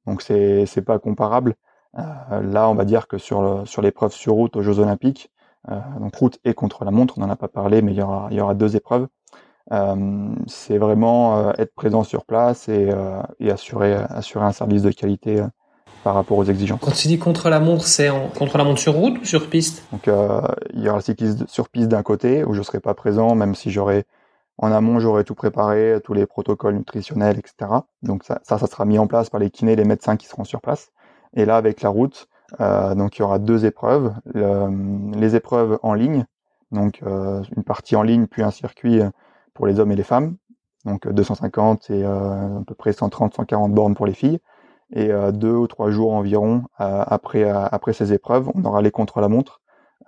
Donc 0.10 0.22
c'est 0.24 0.66
c'est 0.66 0.82
pas 0.82 1.00
comparable. 1.00 1.56
Euh, 1.98 2.42
là, 2.42 2.70
on 2.70 2.76
va 2.76 2.86
dire 2.86 3.08
que 3.08 3.18
sur 3.18 3.42
le, 3.42 3.66
sur 3.66 3.82
l'épreuve 3.82 4.12
sur 4.12 4.34
route 4.34 4.56
aux 4.56 4.62
Jeux 4.62 4.80
Olympiques, 4.80 5.32
euh, 5.70 5.80
donc 6.00 6.16
route 6.16 6.40
et 6.46 6.54
contre 6.54 6.84
la 6.84 6.92
montre, 6.92 7.16
on 7.18 7.22
n'en 7.22 7.30
a 7.30 7.36
pas 7.36 7.48
parlé, 7.48 7.82
mais 7.82 7.94
il 7.94 7.98
y 7.98 8.02
aura 8.02 8.28
il 8.32 8.38
y 8.38 8.42
aura 8.42 8.56
deux 8.56 8.76
épreuves. 8.76 9.08
c'est 10.48 10.80
vraiment 10.80 11.54
être 11.60 11.76
présent 11.76 12.04
sur 12.04 12.26
place 12.26 12.70
et, 12.70 12.90
et, 13.40 13.52
assurer, 13.52 13.94
assurer 13.94 14.46
un 14.46 14.52
service 14.52 14.82
de 14.82 14.92
qualité 14.92 15.44
par 16.04 16.16
rapport 16.16 16.40
aux 16.40 16.46
exigences. 16.46 16.80
Quand 16.82 16.92
tu 16.92 17.08
dis 17.08 17.20
contre 17.20 17.50
la 17.50 17.60
montre, 17.60 17.86
c'est 17.86 18.10
contre 18.40 18.58
la 18.58 18.64
montre 18.64 18.80
sur 18.80 18.94
route 18.94 19.20
ou 19.22 19.26
sur 19.26 19.48
piste? 19.48 19.84
Donc 19.92 20.10
il 20.74 20.82
y 20.84 20.88
aura 20.90 20.98
le 20.98 21.04
cycliste 21.04 21.48
sur 21.48 21.70
piste 21.70 21.90
d'un 21.90 22.02
côté 22.02 22.44
où 22.44 22.56
je 22.56 22.64
serai 22.64 22.80
pas 22.80 22.96
présent, 22.96 23.36
même 23.36 23.54
si 23.54 23.70
j'aurais 23.70 24.06
en 24.62 24.72
amont, 24.74 25.00
j'aurai 25.00 25.24
tout 25.24 25.36
préparé, 25.36 26.00
tous 26.04 26.14
les 26.14 26.26
protocoles 26.26 26.76
nutritionnels, 26.76 27.40
etc. 27.40 27.72
Donc 28.04 28.24
ça, 28.24 28.42
ça, 28.44 28.58
sera 28.58 28.86
mis 28.86 29.00
en 29.00 29.08
place 29.08 29.30
par 29.30 29.40
les 29.40 29.50
kinés, 29.50 29.76
les 29.76 29.86
médecins 29.86 30.18
qui 30.18 30.28
seront 30.28 30.44
sur 30.44 30.60
place. 30.60 30.92
Et 31.34 31.46
là, 31.46 31.56
avec 31.56 31.82
la 31.82 31.90
route, 31.90 32.28
euh, 32.60 32.94
donc 32.94 33.18
il 33.18 33.22
y 33.22 33.24
aura 33.24 33.40
deux 33.40 33.66
épreuves. 33.66 34.14
les 34.36 35.36
épreuves 35.36 35.80
en 35.82 35.94
ligne, 35.94 36.26
donc 36.72 37.02
euh, 37.04 37.42
une 37.56 37.64
partie 37.64 37.96
en 37.96 38.04
ligne, 38.04 38.28
puis 38.28 38.44
un 38.44 38.52
circuit 38.52 39.02
pour 39.54 39.66
les 39.66 39.80
hommes 39.80 39.92
et 39.92 39.96
les 39.96 40.04
femmes. 40.04 40.36
Donc 40.86 41.08
250 41.08 41.90
et 41.90 42.04
euh, 42.04 42.60
à 42.60 42.64
peu 42.66 42.76
près 42.76 42.92
130-140 42.92 43.72
bornes 43.72 43.96
pour 43.96 44.06
les 44.06 44.14
filles. 44.14 44.40
Et 44.92 45.12
deux 45.34 45.54
ou 45.54 45.68
trois 45.68 45.92
jours 45.92 46.14
environ 46.14 46.64
après, 46.80 47.44
après 47.48 47.94
ces 47.94 48.12
épreuves, 48.12 48.50
on 48.56 48.66
aura 48.66 48.82
les 48.82 48.90
contre-la-montre 48.90 49.62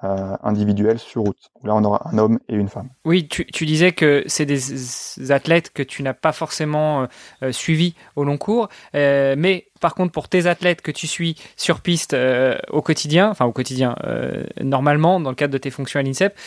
euh, 0.03 0.97
sur 0.97 1.21
route. 1.21 1.37
là, 1.63 1.75
on 1.75 1.83
aura 1.83 2.09
un 2.11 2.17
homme 2.17 2.39
et 2.49 2.55
une 2.55 2.69
femme. 2.69 2.89
Oui, 3.05 3.27
tu, 3.27 3.45
tu 3.45 3.65
disais 3.65 3.91
que 3.91 4.23
c'est 4.27 4.45
des 4.45 5.31
athlètes 5.31 5.71
que 5.73 5.83
tu 5.83 6.03
n'as 6.03 6.13
pas 6.13 6.31
forcément 6.31 7.03
euh, 7.03 7.05
euh, 7.43 7.51
suivis 7.51 7.95
au 8.15 8.23
long 8.23 8.37
cours, 8.37 8.69
mais 8.93 9.67
par 9.79 9.95
contre, 9.95 10.11
pour 10.11 10.27
tes 10.29 10.45
athlètes 10.45 10.81
que 10.81 10.91
tu 10.91 11.07
suis 11.07 11.35
sur 11.57 11.81
piste 11.81 12.15
au 12.69 12.81
quotidien, 12.81 13.29
enfin 13.29 13.45
au 13.45 13.51
quotidien, 13.51 13.95
normalement, 14.61 15.19
dans 15.19 15.31
le 15.31 15.35
cadre 15.35 15.53
de 15.53 15.57
tes 15.57 15.71
fonctions 15.71 15.99
à 15.99 16.03
l'INSEP, 16.03 16.37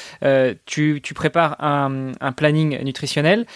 tu, 0.67 1.01
tu, 1.03 1.15
prépares 1.15 1.57
un, 1.59 2.13
un 2.21 2.33
planning 2.33 2.81
nutritionnel 2.85 3.47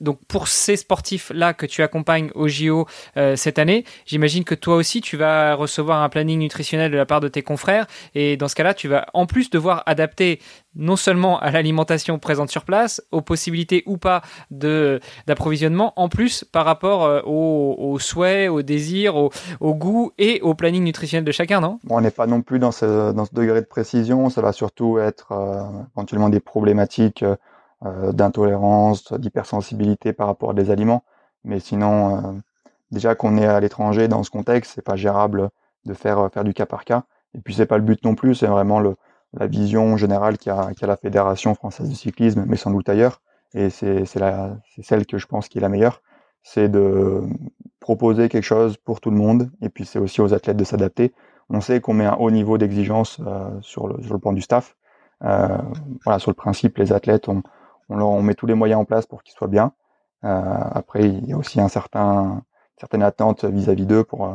donc 0.00 0.18
pour 0.26 0.48
ces 0.48 0.76
sportifs-là 0.76 1.54
que 1.54 1.66
tu 1.66 1.82
accompagnes 1.82 2.30
au 2.34 2.48
JO 2.48 2.86
euh, 3.16 3.36
cette 3.36 3.58
année, 3.58 3.84
j'imagine 4.06 4.44
que 4.44 4.54
toi 4.54 4.76
aussi 4.76 5.00
tu 5.00 5.16
vas 5.16 5.54
recevoir 5.54 6.02
un 6.02 6.08
planning 6.08 6.38
nutritionnel 6.38 6.90
de 6.90 6.96
la 6.96 7.06
part 7.06 7.20
de 7.20 7.28
tes 7.28 7.42
confrères. 7.42 7.86
Et 8.14 8.36
dans 8.36 8.48
ce 8.48 8.54
cas-là, 8.54 8.74
tu 8.74 8.88
vas 8.88 9.06
en 9.14 9.26
plus 9.26 9.50
devoir 9.50 9.82
adapter 9.86 10.40
non 10.74 10.96
seulement 10.96 11.38
à 11.40 11.50
l'alimentation 11.50 12.18
présente 12.18 12.50
sur 12.50 12.64
place, 12.64 13.02
aux 13.10 13.20
possibilités 13.20 13.82
ou 13.86 13.96
pas 13.96 14.22
de 14.50 15.00
d'approvisionnement, 15.26 15.92
en 15.96 16.08
plus 16.08 16.44
par 16.44 16.64
rapport 16.64 17.04
euh, 17.04 17.20
aux, 17.24 17.98
souhaits, 17.98 18.48
aux 18.48 18.62
désirs, 18.62 19.16
au, 19.16 19.30
au, 19.60 19.74
goût 19.74 20.12
et 20.18 20.40
au 20.40 20.54
planning 20.54 20.84
nutritionnel 20.84 21.24
de 21.24 21.32
chacun, 21.32 21.60
non? 21.60 21.78
On 21.90 22.00
n'est 22.00 22.10
pas 22.10 22.26
non 22.26 22.42
plus 22.42 22.58
dans 22.58 22.72
ce, 22.72 23.12
dans 23.12 23.24
ce 23.24 23.34
degré 23.34 23.60
de 23.60 23.66
précision, 23.66 24.30
ça 24.30 24.40
va 24.40 24.52
surtout 24.52 24.98
être 24.98 25.32
euh, 25.32 25.62
éventuellement 25.96 26.28
des 26.28 26.40
problématiques 26.40 27.22
euh, 27.22 27.36
d'intolérance, 27.82 29.12
d'hypersensibilité 29.12 30.12
par 30.12 30.26
rapport 30.26 30.50
à 30.50 30.54
des 30.54 30.70
aliments. 30.70 31.04
Mais 31.44 31.60
sinon, 31.60 32.16
euh, 32.16 32.32
déjà 32.90 33.14
qu'on 33.14 33.38
est 33.38 33.46
à 33.46 33.60
l'étranger 33.60 34.08
dans 34.08 34.22
ce 34.22 34.30
contexte, 34.30 34.72
c'est 34.74 34.82
pas 34.82 34.96
gérable 34.96 35.50
de 35.84 35.94
faire 35.94 36.18
euh, 36.18 36.28
faire 36.28 36.44
du 36.44 36.54
cas 36.54 36.66
par 36.66 36.84
cas. 36.84 37.04
Et 37.34 37.40
puis 37.40 37.54
c'est 37.54 37.66
pas 37.66 37.78
le 37.78 37.84
but 37.84 38.04
non 38.04 38.14
plus, 38.14 38.34
c'est 38.34 38.46
vraiment 38.46 38.80
le, 38.80 38.96
la 39.34 39.46
vision 39.46 39.96
générale 39.96 40.38
qu'a 40.38 40.70
qu 40.74 40.86
la 40.86 40.96
Fédération 40.96 41.54
française 41.54 41.88
de 41.88 41.94
cyclisme, 41.94 42.44
mais 42.46 42.56
sans 42.56 42.70
doute 42.70 42.88
ailleurs. 42.88 43.20
Et 43.54 43.70
c'est 43.70 44.04
celle 44.04 45.06
que 45.06 45.18
je 45.18 45.26
pense 45.26 45.48
qui 45.48 45.58
est 45.58 45.60
la 45.60 45.68
meilleure, 45.68 46.02
c'est 46.42 46.68
de 46.68 47.22
proposer 47.80 48.28
quelque 48.28 48.44
chose 48.44 48.76
pour 48.76 49.00
tout 49.00 49.10
le 49.10 49.16
monde. 49.16 49.50
Et 49.62 49.68
puis 49.70 49.86
c'est 49.86 49.98
aussi 49.98 50.20
aux 50.20 50.34
athlètes 50.34 50.56
de 50.56 50.64
s'adapter. 50.64 51.14
On 51.48 51.60
sait 51.62 51.80
qu'on 51.80 51.94
met 51.94 52.04
un 52.04 52.14
haut 52.14 52.30
niveau 52.30 52.58
d'exigence 52.58 53.20
sur, 53.62 53.88
le, 53.88 54.02
sur 54.02 54.12
le 54.12 54.18
plan 54.18 54.32
du 54.34 54.42
staff. 54.42 54.76
Euh, 55.24 55.58
voilà, 56.04 56.18
sur 56.18 56.30
le 56.30 56.34
principe, 56.34 56.78
les 56.78 56.92
athlètes 56.92 57.28
ont, 57.28 57.42
on, 57.88 58.22
met 58.22 58.34
tous 58.34 58.46
les 58.46 58.54
moyens 58.54 58.80
en 58.80 58.84
place 58.84 59.06
pour 59.06 59.22
qu'ils 59.22 59.34
soient 59.34 59.48
bien. 59.48 59.72
Euh, 60.24 60.42
après, 60.72 61.04
il 61.04 61.26
y 61.26 61.32
a 61.32 61.36
aussi 61.36 61.60
un 61.60 61.68
certain, 61.68 62.42
certaine 62.78 63.02
attente 63.02 63.44
vis-à-vis 63.44 63.86
d'eux 63.86 64.04
pour, 64.04 64.26
euh, 64.26 64.34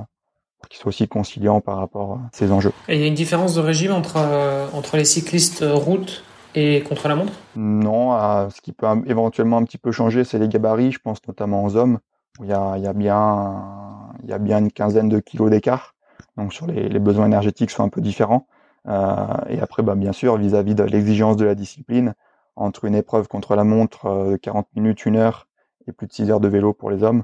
pour 0.60 0.70
qu'ils 0.70 0.80
soient 0.80 0.90
aussi 0.90 1.08
conciliants 1.08 1.62
par 1.62 1.78
rapport 1.78 2.14
à 2.14 2.20
ces 2.32 2.52
enjeux. 2.52 2.72
Et 2.88 2.96
il 2.96 3.02
y 3.02 3.04
a 3.04 3.08
une 3.08 3.14
différence 3.14 3.56
de 3.56 3.62
régime 3.62 3.92
entre, 3.92 4.18
euh, 4.18 4.68
entre 4.74 4.98
les 4.98 5.06
cyclistes 5.06 5.64
route 5.68 6.24
et 6.56 6.84
contre 6.84 7.08
la 7.08 7.16
montre? 7.16 7.34
Non, 7.56 8.12
ce 8.50 8.62
qui 8.62 8.74
peut 8.74 8.88
éventuellement 9.08 9.58
un 9.58 9.64
petit 9.64 9.80
peu 9.80 9.92
changer, 9.92 10.24
c'est 10.24 10.38
les 10.38 10.48
gabarits. 10.48 10.92
Je 10.92 11.00
pense 11.00 11.20
notamment 11.28 11.64
aux 11.64 11.76
hommes, 11.76 12.00
où 12.40 12.44
il 12.44 12.50
y 12.50 12.54
a, 12.54 12.76
il 12.78 12.84
y 12.84 12.88
a, 12.88 12.94
bien, 12.94 14.12
il 14.24 14.30
y 14.30 14.34
a 14.34 14.38
bien 14.38 14.60
une 14.60 14.72
quinzaine 14.72 15.10
de 15.10 15.20
kilos 15.20 15.50
d'écart. 15.50 15.96
Donc 16.38 16.54
sur 16.54 16.68
les, 16.68 16.90
les, 16.90 17.00
besoins 17.00 17.26
énergétiques 17.26 17.72
sont 17.72 17.84
un 17.84 17.90
peu 17.90 18.02
différents. 18.02 18.48
Euh, 18.88 19.16
et 19.50 19.60
après, 19.60 19.84
bah, 19.84 19.96
bien 19.96 20.12
sûr, 20.12 20.38
vis-à-vis 20.38 20.74
-vis 20.74 20.76
de 20.76 20.84
l'exigence 20.84 21.38
de 21.38 21.46
la 21.46 21.56
discipline, 21.56 22.14
entre 22.56 22.86
une 22.86 22.96
épreuve 22.96 23.28
contre 23.28 23.56
la 23.56 23.64
montre, 23.64 24.38
40 24.42 24.66
euh, 24.66 24.82
minutes, 24.82 25.06
une 25.06 25.18
heure 25.18 25.48
et 25.88 25.92
plus 25.92 26.08
de 26.08 26.14
6 26.14 26.32
heures 26.32 26.40
de 26.40 26.48
vélo 26.48 26.74
pour 26.74 26.90
les 26.90 27.04
hommes. 27.04 27.24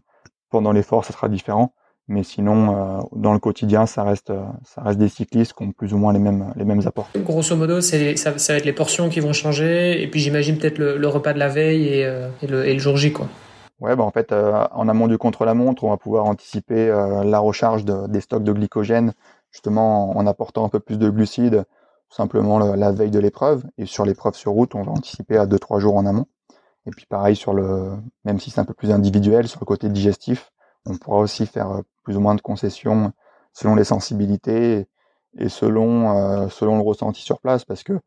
Pendant 0.49 0.71
l'effort, 0.71 1.05
ça 1.05 1.13
sera 1.13 1.29
différent. 1.29 1.73
Mais 2.07 2.23
sinon, 2.23 2.75
euh, 2.75 3.01
dans 3.15 3.33
le 3.33 3.39
quotidien, 3.39 3.85
ça 3.85 4.03
reste, 4.03 4.31
euh, 4.31 4.43
ça 4.63 4.81
reste 4.81 4.97
des 4.97 5.09
cyclistes 5.09 5.53
qui 5.53 5.63
ont 5.63 5.71
plus 5.71 5.93
ou 5.93 5.97
moins 5.97 6.11
les 6.11 6.17
mêmes, 6.17 6.51
les 6.55 6.65
mêmes 6.65 6.81
apports. 6.85 7.07
Grosso 7.15 7.55
modo, 7.55 7.81
c'est, 7.81 8.15
ça, 8.15 8.35
ça, 8.39 8.53
va 8.53 8.57
être 8.57 8.65
les 8.65 8.73
portions 8.73 9.09
qui 9.09 9.19
vont 9.19 9.31
changer, 9.31 10.01
et 10.01 10.07
puis 10.07 10.19
j'imagine 10.19 10.57
peut-être 10.57 10.79
le, 10.79 11.07
repas 11.07 11.33
de 11.33 11.39
la 11.39 11.49
veille 11.49 11.87
et, 11.87 11.99
et, 12.41 12.47
le, 12.47 12.65
et, 12.65 12.73
le, 12.73 12.79
jour 12.79 12.97
J, 12.97 13.13
quoi. 13.13 13.27
Ouais, 13.79 13.95
bah 13.95 14.03
en 14.03 14.11
fait, 14.11 14.33
en 14.33 14.89
amont 14.89 15.07
du 15.07 15.19
contre-la-montre, 15.19 15.83
on 15.83 15.91
va 15.91 15.97
pouvoir 15.97 16.25
anticiper 16.25 16.87
la 16.87 17.39
recharge 17.39 17.85
de, 17.85 18.07
des 18.07 18.21
stocks 18.21 18.43
de 18.43 18.51
glycogène, 18.51 19.13
justement 19.51 20.17
en 20.17 20.25
apportant 20.25 20.65
un 20.65 20.69
peu 20.69 20.79
plus 20.79 20.97
de 20.97 21.09
glucides 21.09 21.63
simplement 22.09 22.59
la, 22.59 22.91
veille 22.91 23.11
de 23.11 23.19
l'épreuve. 23.19 23.65
Et 23.77 23.85
sur 23.85 24.05
l'épreuve 24.05 24.35
sur 24.35 24.51
route, 24.51 24.75
on 24.75 24.83
va 24.83 24.91
anticiper 24.91 25.37
à 25.37 25.45
2-3 25.45 25.79
jours 25.79 25.95
en 25.95 26.05
amont. 26.05 26.25
Et 26.85 26.91
puis 26.91 27.05
pareil 27.05 27.35
sur 27.35 27.53
le, 27.53 27.97
même 28.25 28.39
si 28.39 28.51
c'est 28.51 28.59
un 28.59 28.65
peu 28.65 28.73
plus 28.73 28.91
individuel, 28.91 29.47
sur 29.47 29.59
le 29.59 29.65
côté 29.65 29.89
digestif, 29.89 30.51
on 30.85 30.97
pourra 30.97 31.17
aussi 31.17 31.45
faire 31.45 31.69
euh, 31.71 31.81
plus 32.03 32.17
ou 32.17 32.19
moins 32.19 32.35
de 32.35 32.41
concessions 32.41 33.11
selon 33.53 33.75
les 33.75 33.83
sensibilités 33.83 34.87
et 35.37 35.49
selon 35.49 36.17
euh, 36.17 36.49
selon 36.49 36.77
le 36.77 36.83
ressenti 36.83 37.21
sur 37.21 37.39
place, 37.39 37.65
parce 37.65 37.83
que 37.83 37.99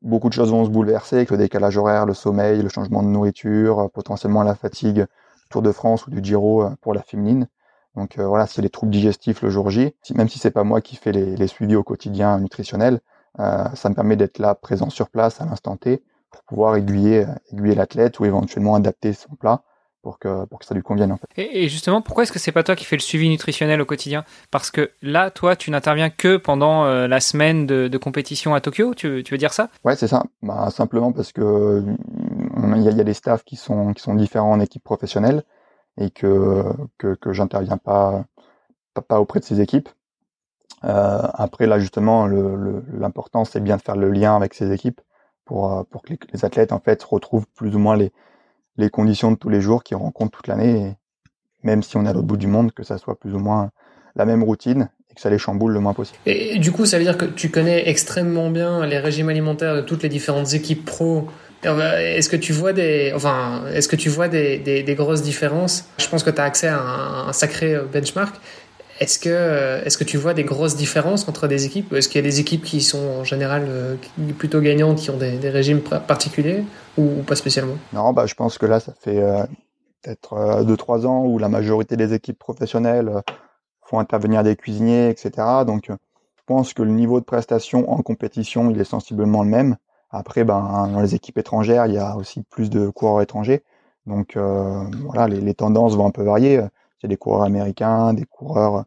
beaucoup 0.00 0.28
de 0.28 0.34
choses 0.34 0.50
vont 0.50 0.64
se 0.64 0.70
bouleverser, 0.70 1.16
avec 1.16 1.30
le 1.30 1.36
décalage 1.36 1.76
horaire, 1.76 2.06
le 2.06 2.14
sommeil, 2.14 2.62
le 2.62 2.68
changement 2.68 3.02
de 3.02 3.08
nourriture, 3.08 3.90
potentiellement 3.92 4.42
la 4.42 4.54
fatigue, 4.54 5.06
Tour 5.50 5.62
de 5.62 5.70
France 5.70 6.06
ou 6.06 6.10
du 6.10 6.24
Giro 6.24 6.62
euh, 6.62 6.70
pour 6.80 6.94
la 6.94 7.02
féminine. 7.02 7.46
Donc 7.96 8.18
euh, 8.18 8.26
voilà, 8.26 8.46
c'est 8.46 8.62
les 8.62 8.70
troubles 8.70 8.92
digestifs 8.92 9.42
le 9.42 9.50
jour 9.50 9.70
J. 9.70 9.94
Même 10.14 10.28
si 10.28 10.38
c'est 10.38 10.50
pas 10.50 10.64
moi 10.64 10.80
qui 10.80 10.96
fais 10.96 11.12
les, 11.12 11.46
suivis 11.46 11.76
au 11.76 11.82
quotidien 11.82 12.38
nutritionnels, 12.38 13.00
euh, 13.38 13.64
ça 13.74 13.88
me 13.88 13.94
permet 13.94 14.16
d'être 14.16 14.38
là, 14.38 14.54
présent 14.54 14.90
sur 14.90 15.08
place 15.08 15.40
à 15.40 15.44
l'instant 15.44 15.76
T, 15.76 16.02
pour 16.30 16.42
pouvoir 16.44 16.76
aiguiller, 16.76 17.26
aiguiller 17.52 17.74
l'athlète 17.74 18.18
ou 18.20 18.24
éventuellement 18.24 18.74
adapter 18.74 19.12
son 19.12 19.34
plat 19.34 19.62
pour 20.02 20.18
que, 20.18 20.46
pour 20.46 20.58
que 20.58 20.64
ça 20.64 20.74
lui 20.74 20.82
convienne 20.82 21.12
en 21.12 21.16
fait. 21.16 21.26
Et, 21.36 21.68
justement, 21.68 22.02
pourquoi 22.02 22.24
est-ce 22.24 22.32
que 22.32 22.38
c'est 22.38 22.52
pas 22.52 22.64
toi 22.64 22.74
qui 22.74 22.84
fais 22.84 22.96
le 22.96 23.02
suivi 23.02 23.28
nutritionnel 23.28 23.80
au 23.80 23.84
quotidien? 23.84 24.24
Parce 24.50 24.70
que 24.70 24.90
là, 25.00 25.30
toi, 25.30 25.54
tu 25.54 25.70
n'interviens 25.70 26.10
que 26.10 26.36
pendant 26.36 26.84
euh, 26.84 27.06
la 27.06 27.20
semaine 27.20 27.66
de, 27.66 27.98
compétition 27.98 28.54
à 28.54 28.60
Tokyo, 28.60 28.94
tu, 28.94 29.22
tu 29.22 29.32
veux 29.32 29.38
dire 29.38 29.52
ça? 29.52 29.68
Ouais, 29.84 29.94
c'est 29.94 30.08
ça. 30.08 30.24
Bah, 30.42 30.70
simplement 30.70 31.12
parce 31.12 31.32
que 31.32 31.84
il 32.74 32.82
y, 32.82 32.94
y, 32.94 33.00
a 33.00 33.04
des 33.04 33.14
staffs 33.14 33.44
qui 33.44 33.56
sont, 33.56 33.92
qui 33.92 34.02
sont 34.02 34.14
différents 34.14 34.50
en 34.50 34.60
équipe 34.60 34.82
professionnelle 34.82 35.44
et 36.02 36.10
que 36.10 36.64
que, 36.98 37.14
que 37.14 37.32
j'interviens 37.32 37.76
pas, 37.76 38.24
pas, 39.08 39.20
auprès 39.20 39.40
de 39.40 39.44
ces 39.44 39.60
équipes. 39.60 39.88
Euh, 40.84 41.22
après 41.34 41.66
là 41.66 41.78
justement 41.78 42.26
l'important 42.26 43.44
c'est 43.44 43.60
bien 43.60 43.76
de 43.76 43.82
faire 43.82 43.94
le 43.94 44.10
lien 44.10 44.34
avec 44.34 44.52
ces 44.52 44.72
équipes 44.72 45.00
pour 45.44 45.72
euh, 45.72 45.82
pour 45.88 46.02
que 46.02 46.12
les, 46.32 46.44
athlètes 46.44 46.72
en 46.72 46.80
fait 46.80 47.00
retrouvent 47.04 47.46
plus 47.54 47.76
ou 47.76 47.78
moins 47.78 47.96
les 47.96 48.12
les 48.78 48.90
conditions 48.90 49.30
de 49.30 49.36
tous 49.36 49.48
les 49.48 49.60
jours 49.60 49.84
qu'ils 49.84 49.96
rencontrent 49.96 50.38
toute 50.38 50.48
l'année 50.48 50.96
même 51.62 51.84
si 51.84 51.96
on 51.96 52.04
est 52.04 52.08
à 52.08 52.12
l'autre 52.12 52.26
bout 52.26 52.36
du 52.36 52.48
monde 52.48 52.72
que 52.72 52.82
ça 52.82 52.98
soit 52.98 53.18
plus 53.18 53.32
ou 53.32 53.38
moins 53.38 53.70
la 54.16 54.24
même 54.24 54.42
routine 54.42 54.88
et 55.10 55.14
que 55.14 55.20
ça 55.20 55.30
les 55.30 55.38
chamboule 55.38 55.72
le 55.72 55.80
moins 55.80 55.94
possible. 55.94 56.18
Et 56.26 56.58
du 56.58 56.72
coup, 56.72 56.86
ça 56.86 56.98
veut 56.98 57.04
dire 57.04 57.18
que 57.18 57.24
tu 57.24 57.50
connais 57.50 57.88
extrêmement 57.88 58.50
bien 58.50 58.86
les 58.86 58.98
régimes 58.98 59.28
alimentaires 59.28 59.76
de 59.76 59.80
toutes 59.82 60.02
les 60.02 60.08
différentes 60.08 60.54
équipes 60.54 60.84
pro 60.84 61.28
est-ce 61.64 62.28
que 62.28 62.36
tu 62.36 62.52
vois 62.52 62.72
des, 62.72 63.12
enfin, 63.14 63.64
est-ce 63.72 63.88
que 63.88 63.96
tu 63.96 64.08
vois 64.08 64.28
des, 64.28 64.58
des, 64.58 64.94
grosses 64.94 65.22
différences? 65.22 65.84
Je 65.98 66.08
pense 66.08 66.22
que 66.22 66.30
tu 66.30 66.40
as 66.40 66.44
accès 66.44 66.68
à 66.68 66.80
un, 66.80 67.32
sacré 67.32 67.78
benchmark. 67.92 68.34
Est-ce 69.00 69.18
que, 69.18 69.84
est-ce 69.84 69.98
que 69.98 70.04
tu 70.04 70.16
vois 70.16 70.34
des 70.34 70.44
grosses 70.44 70.76
différences 70.76 71.26
entre 71.28 71.48
des 71.48 71.66
équipes? 71.66 71.92
Est-ce 71.92 72.08
qu'il 72.08 72.20
y 72.20 72.24
a 72.24 72.28
des 72.28 72.40
équipes 72.40 72.62
qui 72.62 72.80
sont 72.80 73.20
en 73.20 73.24
général 73.24 73.64
euh, 73.66 73.96
plutôt 74.38 74.60
gagnantes, 74.60 74.98
qui 74.98 75.10
ont 75.10 75.16
des, 75.16 75.38
des 75.38 75.50
régimes 75.50 75.80
particuliers 75.80 76.62
ou, 76.96 77.22
pas 77.26 77.34
spécialement? 77.34 77.74
Non, 77.92 78.12
bah, 78.12 78.26
je 78.26 78.34
pense 78.34 78.58
que 78.58 78.66
là, 78.66 78.78
ça 78.78 78.92
fait 79.00 79.18
euh, 79.18 79.42
peut-être 80.02 80.34
2-3 80.64 81.04
euh, 81.04 81.06
ans 81.06 81.24
où 81.24 81.38
la 81.38 81.48
majorité 81.48 81.96
des 81.96 82.12
équipes 82.12 82.38
professionnelles 82.38 83.22
font 83.84 83.98
intervenir 83.98 84.42
des 84.44 84.56
cuisiniers, 84.56 85.08
etc. 85.08 85.32
Donc, 85.66 85.86
je 85.88 86.42
pense 86.46 86.74
que 86.74 86.82
le 86.82 86.92
niveau 86.92 87.18
de 87.18 87.24
prestation 87.24 87.90
en 87.90 88.02
compétition, 88.02 88.70
il 88.70 88.80
est 88.80 88.84
sensiblement 88.84 89.42
le 89.42 89.50
même. 89.50 89.76
Après, 90.12 90.44
ben, 90.44 90.88
dans 90.92 91.00
les 91.00 91.14
équipes 91.14 91.38
étrangères, 91.38 91.86
il 91.86 91.94
y 91.94 91.98
a 91.98 92.16
aussi 92.16 92.42
plus 92.42 92.70
de 92.70 92.88
coureurs 92.90 93.22
étrangers. 93.22 93.64
Donc 94.06 94.36
euh, 94.36 94.84
voilà, 95.06 95.28
les, 95.28 95.54
tendances 95.54 95.96
vont 95.96 96.06
un 96.06 96.10
peu 96.10 96.22
varier. 96.22 96.54
Il 96.54 97.02
y 97.02 97.06
a 97.06 97.08
des 97.08 97.16
coureurs 97.16 97.42
américains, 97.42 98.14
des 98.14 98.26
coureurs 98.26 98.84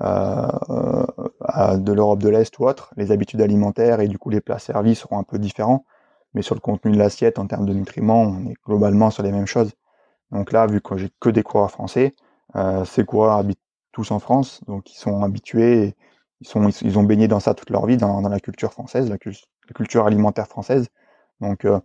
euh, 0.00 0.46
euh 0.78 1.76
de 1.78 1.92
l'Europe 1.92 2.20
de 2.20 2.28
l'Est 2.28 2.56
ou 2.58 2.66
autres. 2.66 2.92
Les 2.96 3.10
habitudes 3.10 3.40
alimentaires 3.40 4.00
et 4.00 4.08
du 4.08 4.18
coup 4.18 4.30
les 4.30 4.40
plats 4.40 4.58
servis 4.58 4.94
seront 4.94 5.18
un 5.18 5.24
peu 5.24 5.38
différents. 5.38 5.84
mais 6.34 6.42
sur 6.42 6.54
le 6.54 6.60
contenu 6.60 6.92
de 6.92 6.98
l'assiette 6.98 7.38
en 7.38 7.46
termes 7.46 7.66
de 7.66 7.72
nutriments, 7.74 8.22
on 8.22 8.50
est 8.50 8.56
globalement 8.66 9.10
sur 9.10 9.22
les 9.22 9.32
mêmes 9.32 9.46
choses. 9.46 9.72
Donc 10.32 10.52
là, 10.52 10.66
vu 10.66 10.80
que 10.80 10.96
j'ai 10.96 11.10
que 11.20 11.30
des 11.30 11.42
coureurs 11.42 11.70
français, 11.70 12.14
euh, 12.56 12.84
ces 12.84 13.04
coureurs 13.04 13.38
habitent 13.38 13.60
tous 13.92 14.10
en 14.10 14.18
France, 14.18 14.60
donc 14.66 14.92
ils 14.92 14.98
sont 14.98 15.22
habitués, 15.22 15.96
ils 16.40 16.46
sont, 16.46 16.68
ils, 16.68 16.98
ont 16.98 17.02
baigné 17.02 17.28
dans 17.28 17.40
ça 17.40 17.54
toute 17.54 17.70
leur 17.70 17.86
vie, 17.86 17.96
dans, 17.96 18.20
la 18.20 18.40
culture 18.40 18.72
française, 18.72 19.08
la, 19.08 19.18
culture 19.74 20.06
alimentaire 20.06 20.46
française. 20.46 20.88
Donc 21.40 21.64
euh, 21.64 21.80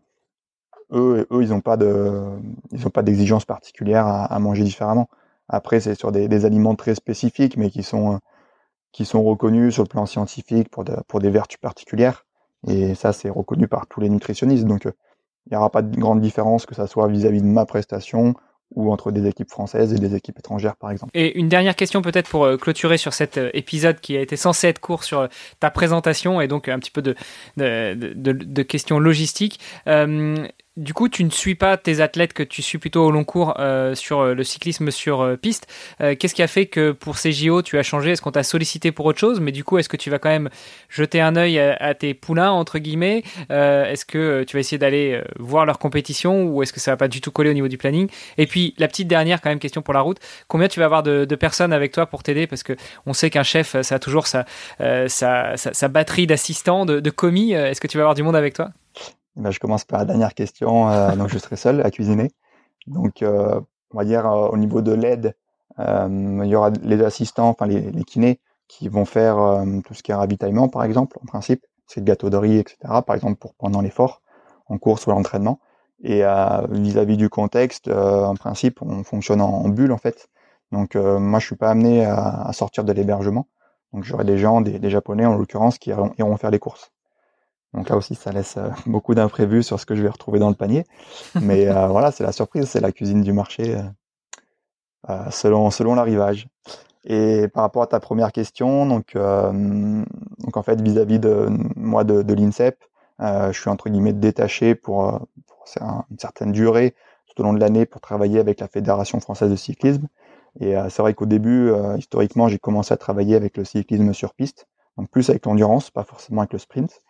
eux, 0.92 1.28
eux, 1.32 1.44
ils 1.44 1.50
n'ont 1.50 1.62
pas 1.62 1.78
de, 1.78 2.40
ils 2.72 3.04
d'exigence 3.04 3.46
particulière 3.46 4.06
à, 4.06 4.40
manger 4.40 4.64
différemment. 4.64 5.10
Après, 5.50 5.80
c'est 5.80 5.96
sur 5.96 6.12
des, 6.12 6.46
aliments 6.46 6.76
très 6.76 6.96
spécifiques, 6.96 7.58
mais 7.58 7.70
qui 7.70 7.84
sont, 7.84 8.20
qui 8.92 9.06
sont 9.06 9.24
reconnus 9.24 9.74
sur 9.74 9.84
le 9.84 9.90
plan 9.90 10.06
scientifique 10.06 10.70
pour, 10.70 10.84
des 11.20 11.30
vertus 11.30 11.60
particulières. 11.60 12.26
Et 12.68 12.96
ça, 12.96 13.12
c'est 13.12 13.30
reconnu 13.30 13.68
par 13.68 13.88
tous 13.88 14.00
les 14.00 14.10
nutritionnistes. 14.10 14.66
Donc, 14.66 14.86
il 14.86 15.50
n'y 15.52 15.58
aura 15.58 15.70
pas 15.70 15.82
de 15.82 16.00
grande 16.00 16.22
différence 16.22 16.66
que 16.66 16.76
ça 16.76 16.88
soit 16.88 17.08
vis-à-vis 17.08 17.42
de 17.42 17.48
ma 17.48 17.66
prestation 17.66 18.36
ou 18.76 18.92
entre 18.92 19.12
des 19.12 19.28
équipes 19.28 19.50
françaises 19.50 19.94
et 19.94 19.98
des 19.98 20.16
équipes 20.16 20.40
étrangères, 20.40 20.76
par 20.76 20.92
exemple. 20.92 21.12
Et 21.14 21.38
une 21.38 21.50
dernière 21.50 21.76
question 21.76 22.02
peut-être 22.02 22.30
pour 22.30 22.46
euh, 22.46 22.58
clôturer 22.58 22.98
sur 22.98 23.14
cet 23.14 23.38
euh, 23.38 23.50
épisode 23.54 24.00
qui 24.00 24.18
a 24.18 24.22
été 24.22 24.36
censé 24.36 24.68
être 24.68 24.80
court 24.80 25.04
sur 25.04 25.20
euh, 25.20 25.28
ta 25.60 25.70
présentation 25.70 26.42
et 26.42 26.48
donc 26.48 26.68
un 26.68 26.80
petit 26.80 26.92
peu 26.92 27.02
de, 27.02 28.64
questions 28.64 29.00
logistiques 29.00 29.60
du 30.76 30.96
coup, 30.96 31.08
tu 31.08 31.24
ne 31.24 31.30
suis 31.30 31.54
pas 31.54 31.78
tes 31.78 32.02
athlètes 32.02 32.34
que 32.34 32.42
tu 32.42 32.64
suis 32.64 32.80
plutôt 32.80 33.06
au 33.06 33.12
long 33.12 33.24
cours 33.24 33.54
euh, 33.60 33.94
sur 33.94 34.22
euh, 34.22 34.34
le 34.34 34.44
cyclisme 34.44 34.90
sur 34.90 35.22
euh, 35.22 35.36
piste. 35.36 35.68
Qu'est-ce 36.00 36.34
qui 36.34 36.42
a 36.42 36.48
fait 36.48 36.66
que 36.66 36.92
pour 36.92 37.18
ces 37.18 37.32
JO, 37.32 37.62
tu 37.62 37.78
as 37.78 37.84
changé? 37.84 38.12
Est-ce 38.12 38.22
qu'on 38.22 38.32
t'a 38.32 38.44
sollicité 38.44 38.92
pour 38.92 39.06
autre 39.06 39.20
chose? 39.20 39.40
Mais 39.40 39.52
du 39.52 39.64
coup, 39.64 39.78
est-ce 39.78 39.88
que 39.88 39.98
tu 39.98 40.10
vas 40.10 40.18
quand 40.18 40.30
même 40.30 40.50
jeter 40.90 41.22
un 41.22 41.36
œil 41.36 41.60
à, 41.60 41.94
tes 41.94 42.14
poulains, 42.14 42.52
entre 42.52 42.80
guillemets? 42.80 43.24
Est-ce 43.50 44.06
que 44.06 44.44
tu 44.44 44.56
vas 44.56 44.60
essayer 44.60 44.78
d'aller 44.78 45.22
voir 45.40 45.66
leur 45.66 45.80
compétition 45.80 46.46
ou 46.46 46.64
est-ce 46.64 46.74
que 46.74 46.80
ça 46.80 46.92
va 46.92 46.98
pas 46.98 47.08
du 47.08 47.22
tout 47.22 47.32
coller 47.32 47.52
au 47.52 47.54
niveau 47.54 47.68
du 47.68 47.78
planning? 47.78 48.10
Et 48.38 48.48
puis, 48.48 48.74
la 48.78 48.88
petite 48.88 49.08
dernière 49.08 49.42
quand 49.42 49.50
même 49.50 49.60
question 49.60 49.82
pour 49.82 49.94
la 49.94 50.02
route. 50.02 50.18
Combien 50.48 50.68
tu 50.68 50.80
vas 50.80 50.86
avoir 50.86 51.04
de, 51.04 51.36
personnes 51.36 51.74
avec 51.74 51.92
toi 51.92 52.06
pour 52.08 52.24
t'aider? 52.24 52.48
Parce 52.48 52.64
que 52.64 52.74
on 53.06 53.14
sait 53.14 53.30
qu'un 53.30 53.44
chef, 53.44 53.80
ça 53.82 53.96
a 53.96 54.00
toujours 54.00 54.28
sa, 54.28 54.46
sa, 55.08 55.88
batterie 55.88 56.28
d'assistants, 56.28 56.86
de 56.86 57.10
commis. 57.10 57.54
Est-ce 57.54 57.80
que 57.80 57.88
tu 57.88 57.98
vas 57.98 58.04
avoir 58.04 58.16
du 58.16 58.24
monde 58.24 58.36
avec 58.36 58.56
toi? 58.56 58.72
Eh 59.38 59.42
ben, 59.42 59.52
je 59.52 59.60
commence 59.60 59.86
par 59.86 60.00
la 60.00 60.06
dernière 60.06 60.34
question. 60.34 60.90
Euh, 60.90 61.16
donc, 61.16 61.30
je 61.30 61.38
serai 61.38 61.56
seul 61.56 61.82
à 61.82 61.92
cuisiner. 61.92 62.32
Donc, 62.88 63.22
euh, 63.22 63.60
on 63.92 63.98
va 63.98 64.06
dire 64.06 64.26
euh, 64.26 64.50
au 64.50 64.58
niveau 64.58 64.82
de 64.82 64.94
l'aide, 64.94 65.36
il 65.80 66.46
y 66.46 66.56
aura 66.56 66.70
les 66.84 67.02
assistants, 67.04 67.50
enfin 67.50 67.66
les, 67.66 67.82
les, 67.92 68.04
kinés, 68.04 68.40
qui 68.68 68.90
vont 68.90 69.06
faire 69.06 69.64
tout 69.84 69.96
ce 69.96 70.04
qui 70.04 70.12
est 70.12 70.16
ravitaillement, 70.16 70.68
par 70.70 70.84
exemple, 70.84 71.18
en 71.24 71.26
principe. 71.26 71.66
C'est 71.88 72.00
le 72.00 72.06
gâteau 72.06 72.30
de 72.30 72.38
riz, 72.38 72.60
etc. 72.60 72.78
Par 73.06 73.16
exemple, 73.16 73.38
pour 73.38 73.56
pendant 73.56 73.82
l'effort, 73.82 74.22
en 74.68 74.78
course 74.78 75.08
ou 75.08 75.12
à 75.12 75.16
l'entraînement. 75.16 75.60
Et 76.04 76.22
vis-à-vis 76.70 77.18
du 77.18 77.28
contexte, 77.28 77.88
en 77.88 78.36
principe, 78.36 78.84
on 78.84 79.04
fonctionne 79.04 79.42
en, 79.42 79.68
bulle, 79.70 79.92
en 79.92 79.98
fait. 79.98 80.30
Donc, 80.72 80.94
moi, 80.94 81.40
je 81.40 81.46
suis 81.48 81.56
pas 81.56 81.72
amené 81.72 82.06
à, 82.06 82.44
à 82.46 82.54
sortir 82.54 82.84
de 82.84 82.94
l'hébergement. 82.94 83.48
Donc, 83.94 84.04
j'aurai 84.04 84.26
des 84.26 84.38
gens, 84.38 84.62
des, 84.62 84.78
des 84.78 84.90
Japonais 84.92 85.26
en 85.26 85.34
l'occurrence, 85.34 85.80
qui 85.80 85.90
iront 85.90 86.38
faire 86.38 86.52
les 86.52 86.60
courses. 86.60 86.93
Donc 87.74 87.90
là 87.90 87.98
aussi, 87.98 88.16
ça 88.16 88.32
laisse 88.32 88.58
euh, 88.58 88.70
beaucoup 88.86 89.16
d'imprévus 89.16 89.64
sur 89.64 89.80
ce 89.80 89.86
que 89.86 89.96
je 89.96 90.02
vais 90.02 90.10
retrouver 90.10 90.40
dans 90.40 90.50
le 90.50 90.56
panier. 90.56 90.86
Mais 91.42 91.68
euh, 91.70 91.88
voilà, 91.88 92.12
c'est 92.12 92.24
la 92.24 92.32
surprise, 92.32 92.66
c'est 92.66 92.82
la 92.82 92.92
cuisine 92.92 93.22
du 93.22 93.34
marché 93.34 93.78
euh, 95.10 95.32
selon, 95.32 95.72
selon 95.72 95.96
l'arrivage. 95.96 96.48
Et 97.06 97.50
par 97.50 97.64
rapport 97.64 97.84
à 97.84 97.88
ta 97.88 98.00
première 98.00 98.32
question, 98.32 98.86
donc, 98.86 99.18
donc 99.18 100.56
en 100.56 100.64
fait, 100.64 100.80
vis-à-vis 100.80 101.20
de 101.20 101.50
moi 101.76 102.06
de, 102.06 102.22
de 102.22 102.34
l'INSEP, 102.34 102.82
je 103.20 103.52
suis 103.52 103.70
entre 103.70 103.90
guillemets 103.90 104.14
détaché 104.14 104.74
pour, 104.74 105.20
pour 105.46 105.66
une 106.10 106.18
certaine 106.18 106.54
durée 106.54 106.96
tout 107.28 107.42
au 107.42 107.44
long 107.44 107.52
de 107.52 107.60
l'année 107.60 107.86
pour 107.86 108.00
travailler 108.00 108.40
avec 108.40 108.62
la 108.62 108.70
Fédération 108.70 109.20
française 109.20 109.52
de 109.52 109.58
cyclisme. 109.58 110.08
Et 110.62 110.76
c'est 110.88 111.02
vrai 111.02 111.14
qu'au 111.14 111.26
début, 111.26 111.74
historiquement, 111.98 112.48
j'ai 112.48 112.58
commencé 112.58 112.94
à 112.94 112.98
travailler 112.98 113.36
avec 113.36 113.58
le 113.58 113.66
cyclisme 113.66 114.14
sur 114.14 114.34
piste, 114.34 114.66
donc 114.98 115.10
plus 115.10 115.30
avec 115.30 115.46
l'endurance, 115.46 115.92
pas 115.92 116.06
forcément 116.06 116.40
avec 116.40 116.54
le 116.54 116.60
sprint. 116.60 117.02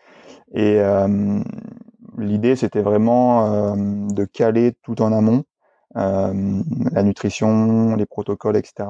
Et 0.54 0.80
euh, 0.80 1.40
l'idée, 2.18 2.56
c'était 2.56 2.82
vraiment 2.82 3.46
euh, 3.46 3.76
de 4.14 4.26
caler 4.26 4.74
tout 4.84 5.02
en 5.02 5.12
amont 5.12 5.44
euh, 5.98 6.62
la 6.92 7.04
nutrition, 7.04 7.96
les 7.96 8.06
protocoles, 8.06 8.58
etc. 8.58 8.90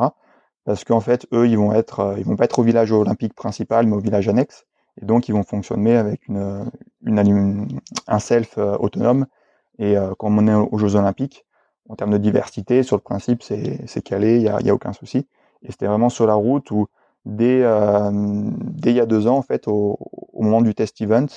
Parce 0.65 0.83
qu'en 0.83 0.99
fait, 1.01 1.27
eux, 1.33 1.47
ils 1.47 1.57
vont 1.57 1.73
être, 1.73 2.15
ils 2.17 2.25
vont 2.25 2.35
pas 2.35 2.45
être 2.45 2.59
au 2.59 2.63
village 2.63 2.91
olympique 2.91 3.33
principal, 3.33 3.87
mais 3.87 3.95
au 3.95 3.99
village 3.99 4.27
annexe. 4.27 4.65
Et 5.01 5.05
donc, 5.05 5.27
ils 5.27 5.33
vont 5.33 5.43
fonctionner 5.43 5.97
avec 5.97 6.27
une, 6.27 6.69
une, 7.05 7.67
un 8.07 8.19
self 8.19 8.57
autonome. 8.57 9.25
Et 9.79 9.95
comme 10.19 10.37
on 10.37 10.47
est 10.47 10.53
aux 10.53 10.77
Jeux 10.77 10.95
Olympiques, 10.95 11.45
en 11.89 11.95
termes 11.95 12.11
de 12.11 12.17
diversité, 12.17 12.83
sur 12.83 12.95
le 12.95 13.01
principe, 13.01 13.41
c'est 13.43 14.01
calé, 14.03 14.35
il 14.35 14.43
n'y 14.43 14.49
a, 14.49 14.61
y 14.61 14.69
a, 14.69 14.73
aucun 14.73 14.93
souci. 14.93 15.27
Et 15.63 15.71
c'était 15.71 15.87
vraiment 15.87 16.09
sur 16.09 16.27
la 16.27 16.35
route 16.35 16.69
où, 16.71 16.87
dès, 17.25 17.63
euh, 17.63 18.11
dès 18.13 18.91
il 18.91 18.97
y 18.97 18.99
a 19.01 19.05
deux 19.05 19.27
ans, 19.27 19.37
en 19.37 19.41
fait, 19.41 19.67
au, 19.67 19.97
au 20.33 20.43
moment 20.43 20.61
du 20.61 20.75
test 20.75 20.99
event, 21.01 21.27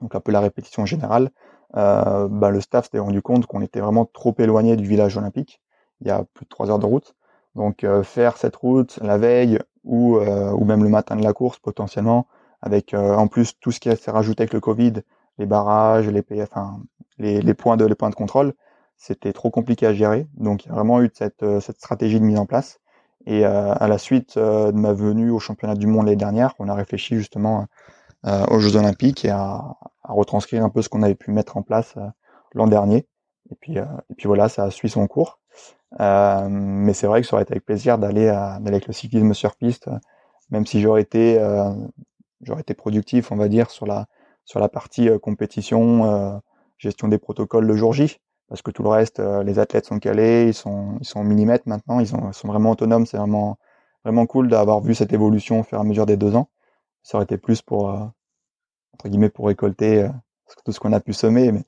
donc 0.00 0.14
un 0.14 0.20
peu 0.20 0.32
la 0.32 0.40
répétition 0.40 0.86
générale, 0.86 1.30
euh, 1.76 2.28
bah, 2.30 2.50
le 2.50 2.60
staff 2.60 2.86
s'était 2.86 2.98
rendu 2.98 3.22
compte 3.22 3.46
qu'on 3.46 3.60
était 3.62 3.80
vraiment 3.80 4.06
trop 4.06 4.34
éloigné 4.38 4.76
du 4.76 4.86
village 4.86 5.16
olympique. 5.16 5.60
Il 6.00 6.08
y 6.08 6.10
a 6.10 6.24
plus 6.34 6.44
de 6.44 6.48
trois 6.48 6.70
heures 6.70 6.78
de 6.78 6.86
route. 6.86 7.14
Donc 7.54 7.84
euh, 7.84 8.02
faire 8.02 8.36
cette 8.36 8.56
route 8.56 8.98
la 9.02 9.18
veille 9.18 9.58
ou, 9.84 10.16
euh, 10.18 10.52
ou 10.52 10.64
même 10.64 10.82
le 10.82 10.88
matin 10.88 11.16
de 11.16 11.24
la 11.24 11.32
course 11.32 11.58
potentiellement, 11.58 12.26
avec 12.62 12.94
euh, 12.94 13.14
en 13.14 13.26
plus 13.26 13.58
tout 13.58 13.72
ce 13.72 13.80
qui 13.80 13.88
été 13.88 14.10
rajouté 14.10 14.42
avec 14.42 14.52
le 14.52 14.60
Covid, 14.60 14.94
les 15.38 15.46
barrages, 15.46 16.08
les, 16.08 16.24
enfin, 16.42 16.80
les, 17.18 17.40
les, 17.40 17.54
points 17.54 17.76
de, 17.76 17.84
les 17.84 17.94
points 17.94 18.10
de 18.10 18.14
contrôle, 18.14 18.54
c'était 18.96 19.32
trop 19.32 19.50
compliqué 19.50 19.86
à 19.86 19.94
gérer. 19.94 20.26
Donc 20.34 20.64
il 20.64 20.68
y 20.68 20.70
a 20.70 20.74
vraiment 20.74 21.02
eu 21.02 21.10
cette, 21.14 21.44
cette 21.60 21.78
stratégie 21.78 22.20
de 22.20 22.24
mise 22.24 22.38
en 22.38 22.46
place. 22.46 22.78
Et 23.30 23.44
à 23.44 23.86
la 23.88 23.98
suite 23.98 24.38
de 24.38 24.72
ma 24.72 24.94
venue 24.94 25.30
au 25.30 25.38
championnat 25.38 25.74
du 25.74 25.86
monde 25.86 26.06
l'année 26.06 26.16
dernière, 26.16 26.54
on 26.58 26.68
a 26.68 26.74
réfléchi 26.74 27.14
justement 27.16 27.66
euh, 28.26 28.44
aux 28.46 28.58
Jeux 28.58 28.74
Olympiques 28.74 29.24
et 29.24 29.30
à, 29.30 29.76
à, 30.02 30.12
retranscrire 30.12 30.64
un 30.64 30.70
peu 30.70 30.82
ce 30.82 30.88
qu'on 30.88 31.04
avait 31.04 31.14
pu 31.14 31.30
mettre 31.30 31.56
en 31.56 31.62
place 31.62 31.94
euh, 31.96 32.08
l'an 32.52 32.66
dernier. 32.66 33.06
Et 33.52 33.54
puis, 33.54 33.78
euh, 33.78 33.84
et 34.10 34.14
puis 34.14 34.26
voilà, 34.26 34.48
ça 34.48 34.72
suit 34.72 34.88
son 34.88 35.06
cours. 35.06 35.38
mais 36.00 36.92
c'est 36.94 37.06
vrai 37.06 37.22
que 37.22 37.28
ça 37.28 37.36
aurait 37.36 37.44
été 37.44 37.52
avec 37.52 37.64
plaisir 37.64 37.96
d'aller 37.96 38.28
avec 38.28 38.88
le 38.88 38.92
cyclisme 38.92 39.34
sur 39.34 39.54
piste, 39.54 39.88
même 40.50 40.66
si 40.66 40.80
j'aurais 40.80 41.02
été 41.02 41.38
j'aurais 42.42 42.60
été 42.62 42.74
productif, 42.74 43.32
on 43.32 43.36
va 43.36 43.48
dire, 43.48 43.70
sur 43.70 43.86
la 43.86 44.06
sur 44.44 44.60
la 44.60 44.68
partie 44.68 45.08
compétition, 45.20 46.42
gestion 46.78 47.08
des 47.08 47.18
protocoles 47.18 47.66
le 47.66 47.76
jour 47.76 47.92
J, 47.92 48.18
parce 48.48 48.62
que 48.62 48.70
tout 48.70 48.82
le 48.82 48.88
reste, 48.90 49.20
les 49.44 49.58
athlètes 49.58 49.86
sont 49.86 49.98
calés, 49.98 50.46
ils 50.48 50.54
sont 50.54 50.98
ils 51.00 51.06
sont 51.06 51.20
au 51.20 51.24
millimètre 51.24 51.68
maintenant, 51.68 52.00
ils, 52.00 52.08
ils 52.08 52.34
sont 52.34 52.48
vraiment 52.48 52.70
autonomes, 52.72 53.06
c'est 53.06 53.18
vraiment 53.18 53.58
vraiment 54.04 54.26
cool 54.26 54.48
d'avoir 54.48 54.80
vu 54.80 54.94
cette 54.94 55.12
évolution 55.12 55.60
au 55.60 55.62
fur 55.64 55.78
et 55.78 55.80
à 55.80 55.84
mesure 55.84 56.06
des 56.06 56.16
deux 56.16 56.34
ans 56.36 56.48
ça 57.08 57.16
aurait 57.16 57.24
été 57.24 57.38
plus 57.38 57.62
pour 57.62 57.90
euh, 57.90 58.04
entre 58.94 59.08
guillemets 59.08 59.30
pour 59.30 59.46
récolter 59.46 60.02
euh, 60.02 60.08
tout 60.64 60.72
ce 60.72 60.80
qu'on 60.80 60.92
a 60.92 61.00
pu 61.00 61.14
semer, 61.14 61.52
mais 61.52 61.64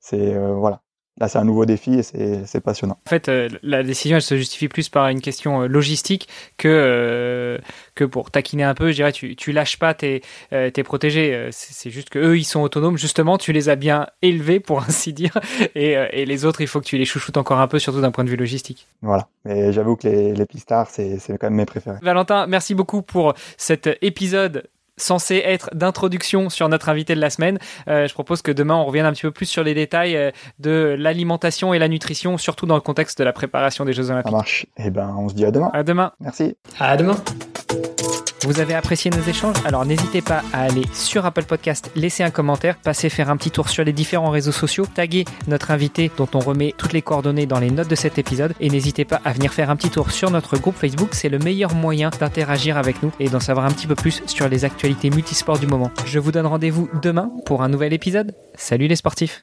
c'est 0.00 0.34
euh, 0.34 0.54
voilà. 0.54 0.82
Là, 1.18 1.28
c'est 1.28 1.38
un 1.38 1.44
nouveau 1.44 1.64
défi 1.64 1.94
et 1.94 2.02
c'est 2.44 2.60
passionnant. 2.60 2.98
En 3.06 3.10
fait, 3.10 3.30
la 3.62 3.82
décision, 3.82 4.16
elle 4.16 4.22
se 4.22 4.36
justifie 4.36 4.68
plus 4.68 4.88
par 4.88 5.08
une 5.08 5.20
question 5.20 5.62
logistique 5.62 6.28
que, 6.58 7.58
que 7.94 8.04
pour 8.04 8.30
taquiner 8.30 8.64
un 8.64 8.74
peu. 8.74 8.90
Je 8.90 8.96
dirais, 8.96 9.12
tu, 9.12 9.34
tu 9.34 9.52
lâches 9.52 9.78
pas 9.78 9.94
tes, 9.94 10.22
tes 10.50 10.82
protégés. 10.82 11.48
C'est 11.52 11.90
juste 11.90 12.10
que 12.10 12.18
eux, 12.18 12.38
ils 12.38 12.44
sont 12.44 12.60
autonomes. 12.60 12.98
Justement, 12.98 13.38
tu 13.38 13.52
les 13.52 13.68
as 13.68 13.76
bien 13.76 14.08
élevés, 14.20 14.60
pour 14.60 14.82
ainsi 14.88 15.12
dire. 15.12 15.38
Et, 15.74 15.92
et 15.92 16.26
les 16.26 16.44
autres, 16.44 16.60
il 16.60 16.66
faut 16.66 16.80
que 16.80 16.86
tu 16.86 16.98
les 16.98 17.06
chouchoutes 17.06 17.38
encore 17.38 17.60
un 17.60 17.68
peu, 17.68 17.78
surtout 17.78 18.00
d'un 18.00 18.10
point 18.10 18.24
de 18.24 18.30
vue 18.30 18.36
logistique. 18.36 18.86
Voilà. 19.00 19.28
Mais 19.44 19.72
j'avoue 19.72 19.96
que 19.96 20.08
les, 20.08 20.34
les 20.34 20.46
pistards, 20.46 20.90
c'est 20.90 21.18
quand 21.28 21.44
même 21.44 21.54
mes 21.54 21.66
préférés. 21.66 21.98
Valentin, 22.02 22.46
merci 22.46 22.74
beaucoup 22.74 23.02
pour 23.02 23.34
cet 23.56 23.88
épisode 24.02 24.68
censé 24.96 25.36
être 25.36 25.70
d'introduction 25.74 26.48
sur 26.48 26.68
notre 26.68 26.88
invité 26.88 27.14
de 27.14 27.20
la 27.20 27.30
semaine. 27.30 27.58
Euh, 27.88 28.06
je 28.06 28.14
propose 28.14 28.42
que 28.42 28.52
demain, 28.52 28.74
on 28.74 28.84
revienne 28.84 29.06
un 29.06 29.12
petit 29.12 29.22
peu 29.22 29.30
plus 29.30 29.46
sur 29.46 29.62
les 29.62 29.74
détails 29.74 30.16
euh, 30.16 30.30
de 30.58 30.96
l'alimentation 30.98 31.74
et 31.74 31.78
la 31.78 31.88
nutrition, 31.88 32.38
surtout 32.38 32.66
dans 32.66 32.74
le 32.76 32.80
contexte 32.80 33.18
de 33.18 33.24
la 33.24 33.32
préparation 33.32 33.84
des 33.84 33.92
Jeux 33.92 34.10
Olympiques. 34.10 34.30
Ça 34.30 34.36
marche. 34.36 34.66
Eh 34.76 34.90
ben, 34.90 35.14
on 35.18 35.28
se 35.28 35.34
dit 35.34 35.44
à 35.44 35.50
demain. 35.50 35.70
À 35.72 35.82
demain. 35.82 36.12
Merci. 36.20 36.56
À 36.78 36.96
demain. 36.96 37.16
Vous 38.42 38.60
avez 38.60 38.74
apprécié 38.74 39.10
nos 39.10 39.22
échanges 39.22 39.56
Alors 39.64 39.86
n'hésitez 39.86 40.20
pas 40.20 40.42
à 40.52 40.62
aller 40.62 40.84
sur 40.92 41.24
Apple 41.24 41.44
Podcast, 41.44 41.90
laisser 41.96 42.22
un 42.22 42.30
commentaire, 42.30 42.76
passer 42.76 43.08
faire 43.08 43.30
un 43.30 43.36
petit 43.36 43.50
tour 43.50 43.68
sur 43.68 43.82
les 43.82 43.92
différents 43.92 44.30
réseaux 44.30 44.52
sociaux, 44.52 44.86
taguer 44.86 45.24
notre 45.48 45.70
invité 45.70 46.10
dont 46.16 46.28
on 46.34 46.40
remet 46.40 46.74
toutes 46.76 46.92
les 46.92 47.02
coordonnées 47.02 47.46
dans 47.46 47.58
les 47.58 47.70
notes 47.70 47.88
de 47.88 47.94
cet 47.94 48.18
épisode 48.18 48.54
et 48.60 48.68
n'hésitez 48.68 49.04
pas 49.04 49.20
à 49.24 49.32
venir 49.32 49.52
faire 49.52 49.70
un 49.70 49.76
petit 49.76 49.90
tour 49.90 50.10
sur 50.10 50.30
notre 50.30 50.58
groupe 50.58 50.76
Facebook, 50.76 51.10
c'est 51.12 51.28
le 51.28 51.38
meilleur 51.38 51.74
moyen 51.74 52.10
d'interagir 52.10 52.76
avec 52.76 53.02
nous 53.02 53.10
et 53.18 53.28
d'en 53.28 53.40
savoir 53.40 53.66
un 53.66 53.70
petit 53.70 53.86
peu 53.86 53.94
plus 53.94 54.22
sur 54.26 54.48
les 54.48 54.64
actualités 54.64 55.10
multisports 55.10 55.58
du 55.58 55.66
moment. 55.66 55.90
Je 56.04 56.18
vous 56.18 56.32
donne 56.32 56.46
rendez-vous 56.46 56.88
demain 57.02 57.30
pour 57.46 57.62
un 57.62 57.68
nouvel 57.68 57.92
épisode. 57.92 58.34
Salut 58.54 58.86
les 58.86 58.96
sportifs 58.96 59.34